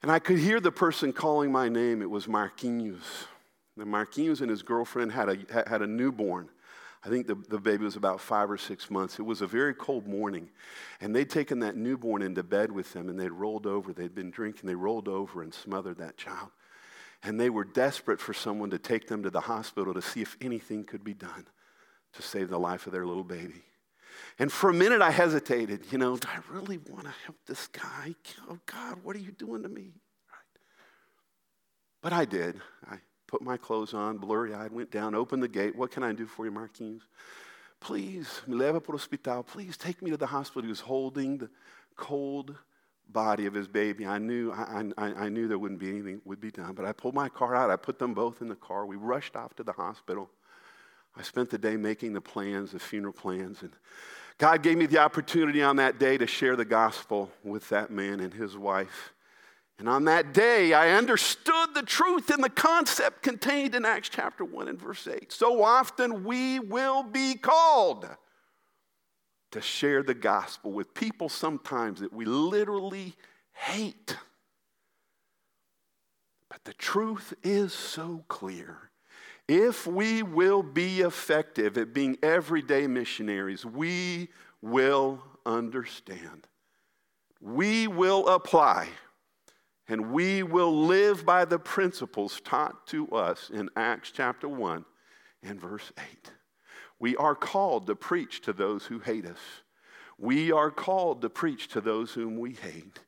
And 0.03 0.11
I 0.11 0.19
could 0.19 0.37
hear 0.37 0.59
the 0.59 0.71
person 0.71 1.11
calling 1.11 1.51
my 1.51 1.67
name. 1.67 2.01
It 2.01 2.09
was 2.09 2.27
Marquinhos. 2.27 3.25
And 3.77 3.87
Marquinhos 3.87 4.41
and 4.41 4.51
his 4.51 4.61
girlfriend 4.61 5.11
had 5.11 5.29
a, 5.29 5.63
had 5.67 5.81
a 5.81 5.87
newborn. 5.87 6.49
I 7.05 7.09
think 7.09 7.27
the, 7.27 7.35
the 7.49 7.59
baby 7.59 7.83
was 7.83 7.97
about 7.97 8.21
five 8.21 8.49
or 8.49 8.57
six 8.57 8.89
months. 8.89 9.19
It 9.19 9.23
was 9.23 9.41
a 9.41 9.47
very 9.47 9.73
cold 9.73 10.07
morning. 10.07 10.49
And 11.01 11.13
they'd 11.13 11.29
taken 11.29 11.59
that 11.59 11.75
newborn 11.75 12.21
into 12.21 12.43
bed 12.43 12.71
with 12.71 12.93
them 12.93 13.09
and 13.09 13.19
they'd 13.19 13.31
rolled 13.31 13.67
over. 13.67 13.91
They'd 13.91 14.15
been 14.15 14.31
drinking. 14.31 14.67
They 14.67 14.75
rolled 14.75 15.09
over 15.09 15.41
and 15.41 15.53
smothered 15.53 15.97
that 15.97 16.15
child. 16.15 16.49
And 17.21 17.39
they 17.39 17.49
were 17.49 17.65
desperate 17.65 18.21
for 18.21 18.33
someone 18.33 18.69
to 18.69 18.79
take 18.79 19.07
them 19.07 19.23
to 19.23 19.29
the 19.29 19.41
hospital 19.41 19.93
to 19.93 20.01
see 20.01 20.21
if 20.21 20.37
anything 20.39 20.85
could 20.85 21.03
be 21.03 21.13
done 21.13 21.45
to 22.13 22.21
save 22.21 22.49
the 22.49 22.59
life 22.59 22.85
of 22.85 22.93
their 22.93 23.05
little 23.05 23.23
baby. 23.23 23.63
And 24.39 24.51
for 24.51 24.69
a 24.69 24.73
minute, 24.73 25.01
I 25.01 25.11
hesitated. 25.11 25.91
You 25.91 25.97
know, 25.97 26.15
do 26.17 26.27
I 26.31 26.39
really 26.53 26.77
want 26.77 27.05
to 27.05 27.13
help 27.25 27.37
this 27.45 27.67
guy? 27.67 28.15
Oh, 28.49 28.59
God, 28.65 28.99
what 29.03 29.15
are 29.15 29.19
you 29.19 29.31
doing 29.31 29.63
to 29.63 29.69
me? 29.69 29.91
Right. 30.29 30.61
But 32.01 32.13
I 32.13 32.25
did. 32.25 32.61
I 32.89 32.97
put 33.33 33.41
my 33.41 33.57
clothes 33.57 33.95
on, 33.95 34.19
blurry 34.19 34.53
eyed, 34.53 34.71
went 34.71 34.91
down, 34.91 35.15
opened 35.15 35.41
the 35.41 35.47
gate. 35.47 35.75
What 35.75 35.89
can 35.89 36.03
I 36.03 36.13
do 36.13 36.27
for 36.27 36.45
you, 36.45 36.51
Marquinhos? 36.51 37.01
Please, 37.79 38.29
me 38.45 38.55
leva 38.55 38.79
para 38.79 38.93
o 38.93 38.97
hospital. 38.99 39.41
Please 39.41 39.75
take 39.75 40.03
me 40.03 40.11
to 40.11 40.17
the 40.17 40.27
hospital. 40.27 40.61
He 40.61 40.67
was 40.67 40.81
holding 40.81 41.39
the 41.39 41.49
cold 41.95 42.55
body 43.09 43.47
of 43.47 43.55
his 43.55 43.67
baby. 43.67 44.05
I 44.05 44.19
knew, 44.19 44.51
I, 44.51 44.83
I, 44.99 45.05
I 45.25 45.29
knew 45.29 45.47
there 45.47 45.57
wouldn't 45.57 45.79
be 45.79 45.89
anything 45.89 46.21
would 46.25 46.39
be 46.39 46.51
done. 46.51 46.73
But 46.75 46.85
I 46.85 46.91
pulled 46.91 47.15
my 47.15 47.27
car 47.27 47.55
out. 47.55 47.71
I 47.71 47.75
put 47.75 47.97
them 47.97 48.13
both 48.13 48.39
in 48.43 48.49
the 48.49 48.55
car. 48.55 48.85
We 48.85 48.97
rushed 48.97 49.35
off 49.35 49.55
to 49.55 49.63
the 49.63 49.73
hospital. 49.73 50.29
I 51.17 51.23
spent 51.23 51.49
the 51.49 51.57
day 51.57 51.75
making 51.75 52.13
the 52.13 52.21
plans, 52.21 52.73
the 52.73 52.79
funeral 52.79 53.13
plans, 53.13 53.63
and 53.63 53.71
God 54.37 54.61
gave 54.61 54.77
me 54.77 54.85
the 54.85 54.99
opportunity 54.99 55.63
on 55.63 55.77
that 55.77 55.97
day 55.97 56.19
to 56.19 56.27
share 56.27 56.55
the 56.55 56.65
gospel 56.65 57.31
with 57.43 57.67
that 57.69 57.89
man 57.89 58.19
and 58.19 58.31
his 58.31 58.55
wife. 58.55 59.12
And 59.79 59.89
on 59.89 60.05
that 60.05 60.33
day, 60.33 60.73
I 60.73 60.91
understood 60.91 61.73
the 61.73 61.81
truth 61.81 62.29
and 62.29 62.43
the 62.43 62.49
concept 62.49 63.23
contained 63.23 63.75
in 63.75 63.85
Acts 63.85 64.09
chapter 64.09 64.45
1 64.45 64.67
and 64.67 64.79
verse 64.79 65.07
8. 65.07 65.31
So 65.31 65.63
often 65.63 66.23
we 66.23 66.59
will 66.59 67.03
be 67.03 67.35
called 67.35 68.07
to 69.51 69.61
share 69.61 70.03
the 70.03 70.13
gospel 70.13 70.71
with 70.71 70.93
people 70.93 71.29
sometimes 71.29 71.99
that 71.99 72.13
we 72.13 72.25
literally 72.25 73.15
hate. 73.53 74.15
But 76.49 76.63
the 76.65 76.73
truth 76.73 77.33
is 77.43 77.73
so 77.73 78.23
clear. 78.27 78.91
If 79.47 79.85
we 79.85 80.23
will 80.23 80.63
be 80.63 81.01
effective 81.01 81.77
at 81.77 81.93
being 81.93 82.17
everyday 82.23 82.87
missionaries, 82.87 83.65
we 83.65 84.29
will 84.61 85.21
understand. 85.45 86.47
We 87.41 87.87
will 87.87 88.27
apply 88.27 88.87
and 89.87 90.11
we 90.11 90.43
will 90.43 90.85
live 90.85 91.25
by 91.25 91.45
the 91.45 91.59
principles 91.59 92.39
taught 92.41 92.87
to 92.87 93.09
us 93.09 93.49
in 93.53 93.69
Acts 93.75 94.11
chapter 94.11 94.47
1 94.47 94.85
and 95.43 95.59
verse 95.59 95.91
8. 95.97 96.31
We 96.99 97.15
are 97.17 97.35
called 97.35 97.87
to 97.87 97.95
preach 97.95 98.41
to 98.41 98.53
those 98.53 98.85
who 98.85 98.99
hate 98.99 99.25
us. 99.25 99.39
We 100.17 100.51
are 100.51 100.71
called 100.71 101.21
to 101.21 101.29
preach 101.29 101.67
to 101.69 101.81
those 101.81 102.13
whom 102.13 102.39
we 102.39 102.53
hate. 102.53 102.99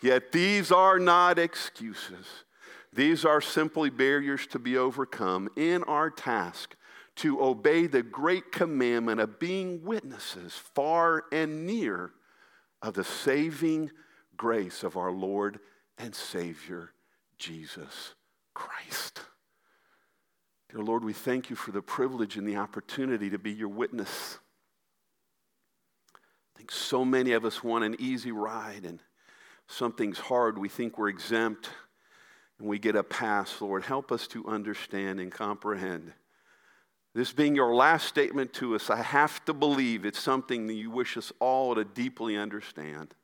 Yet 0.00 0.32
these 0.32 0.72
are 0.72 0.98
not 0.98 1.38
excuses. 1.38 2.26
These 2.92 3.24
are 3.24 3.40
simply 3.42 3.90
barriers 3.90 4.46
to 4.48 4.58
be 4.58 4.78
overcome 4.78 5.50
in 5.56 5.82
our 5.84 6.10
task 6.10 6.76
to 7.16 7.42
obey 7.42 7.86
the 7.86 8.02
great 8.02 8.52
commandment 8.52 9.20
of 9.20 9.38
being 9.38 9.82
witnesses 9.82 10.54
far 10.54 11.24
and 11.32 11.66
near 11.66 12.12
of 12.80 12.94
the 12.94 13.04
saving 13.04 13.90
grace 14.36 14.82
of 14.82 14.96
our 14.96 15.10
Lord 15.10 15.58
and 15.98 16.14
Savior, 16.14 16.92
Jesus 17.38 18.14
Christ. 18.54 19.20
Dear 20.70 20.82
Lord, 20.82 21.04
we 21.04 21.12
thank 21.12 21.50
you 21.50 21.56
for 21.56 21.70
the 21.70 21.82
privilege 21.82 22.36
and 22.36 22.46
the 22.46 22.56
opportunity 22.56 23.30
to 23.30 23.38
be 23.38 23.52
your 23.52 23.68
witness. 23.68 24.38
I 26.14 26.58
think 26.58 26.70
so 26.70 27.04
many 27.04 27.32
of 27.32 27.44
us 27.44 27.62
want 27.62 27.84
an 27.84 27.96
easy 27.98 28.32
ride, 28.32 28.84
and 28.84 29.00
something's 29.68 30.18
hard, 30.18 30.58
we 30.58 30.68
think 30.68 30.98
we're 30.98 31.08
exempt 31.08 31.70
and 32.58 32.68
we 32.68 32.78
get 32.78 32.96
a 32.96 33.02
pass, 33.02 33.60
Lord. 33.60 33.84
Help 33.84 34.10
us 34.10 34.26
to 34.28 34.46
understand 34.46 35.20
and 35.20 35.30
comprehend. 35.30 36.12
This 37.14 37.32
being 37.32 37.54
your 37.54 37.74
last 37.74 38.06
statement 38.06 38.52
to 38.54 38.74
us, 38.74 38.90
I 38.90 39.02
have 39.02 39.44
to 39.46 39.54
believe 39.54 40.04
it's 40.04 40.18
something 40.18 40.66
that 40.66 40.74
you 40.74 40.90
wish 40.90 41.16
us 41.16 41.32
all 41.38 41.74
to 41.74 41.84
deeply 41.84 42.36
understand. 42.36 43.14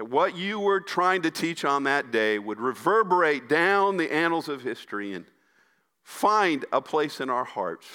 That 0.00 0.08
what 0.08 0.34
you 0.34 0.58
were 0.58 0.80
trying 0.80 1.20
to 1.22 1.30
teach 1.30 1.62
on 1.62 1.82
that 1.84 2.10
day 2.10 2.38
would 2.38 2.58
reverberate 2.58 3.50
down 3.50 3.98
the 3.98 4.10
annals 4.10 4.48
of 4.48 4.62
history 4.62 5.12
and 5.12 5.26
find 6.02 6.64
a 6.72 6.80
place 6.80 7.20
in 7.20 7.28
our 7.28 7.44
hearts. 7.44 7.86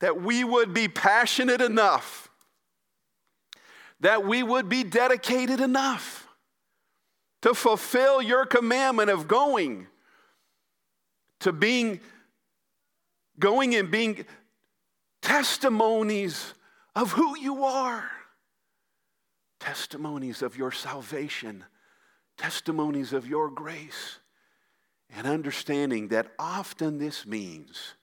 That 0.00 0.20
we 0.20 0.42
would 0.42 0.74
be 0.74 0.88
passionate 0.88 1.60
enough. 1.60 2.28
That 4.00 4.26
we 4.26 4.42
would 4.42 4.68
be 4.68 4.82
dedicated 4.82 5.60
enough 5.60 6.26
to 7.42 7.54
fulfill 7.54 8.20
your 8.20 8.44
commandment 8.44 9.10
of 9.10 9.28
going, 9.28 9.86
to 11.38 11.52
being, 11.52 12.00
going 13.38 13.76
and 13.76 13.92
being 13.92 14.26
testimonies 15.22 16.52
of 16.96 17.12
who 17.12 17.38
you 17.38 17.62
are, 17.62 18.10
testimonies 19.60 20.42
of 20.42 20.56
your 20.56 20.72
salvation, 20.72 21.64
testimonies 22.36 23.12
of 23.12 23.26
your 23.26 23.48
grace, 23.48 24.18
and 25.16 25.26
understanding 25.26 26.08
that 26.08 26.32
often 26.38 26.98
this 26.98 27.26
means 27.26 27.94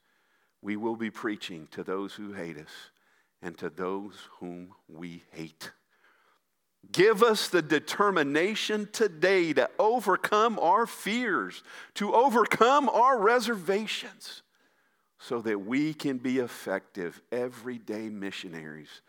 we 0.61 0.75
will 0.75 0.95
be 0.95 1.09
preaching 1.09 1.67
to 1.71 1.83
those 1.83 2.13
who 2.13 2.33
hate 2.33 2.57
us 2.57 2.91
and 3.41 3.57
to 3.57 3.69
those 3.69 4.13
whom 4.39 4.73
we 4.87 5.23
hate. 5.31 5.71
Give 6.91 7.21
us 7.21 7.47
the 7.47 7.61
determination 7.61 8.89
today 8.91 9.53
to 9.53 9.69
overcome 9.77 10.57
our 10.59 10.87
fears, 10.87 11.63
to 11.95 12.13
overcome 12.13 12.89
our 12.89 13.19
reservations, 13.19 14.41
so 15.19 15.41
that 15.41 15.59
we 15.59 15.93
can 15.93 16.17
be 16.17 16.39
effective 16.39 17.21
everyday 17.31 18.09
missionaries 18.09 19.01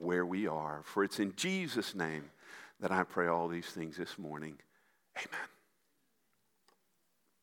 where 0.00 0.24
we 0.24 0.46
are. 0.46 0.82
For 0.84 1.04
it's 1.04 1.20
in 1.20 1.34
Jesus' 1.36 1.94
name 1.94 2.30
that 2.80 2.90
I 2.90 3.04
pray 3.04 3.26
all 3.26 3.48
these 3.48 3.66
things 3.66 3.96
this 3.96 4.18
morning. 4.18 4.58
Amen. 5.16 5.59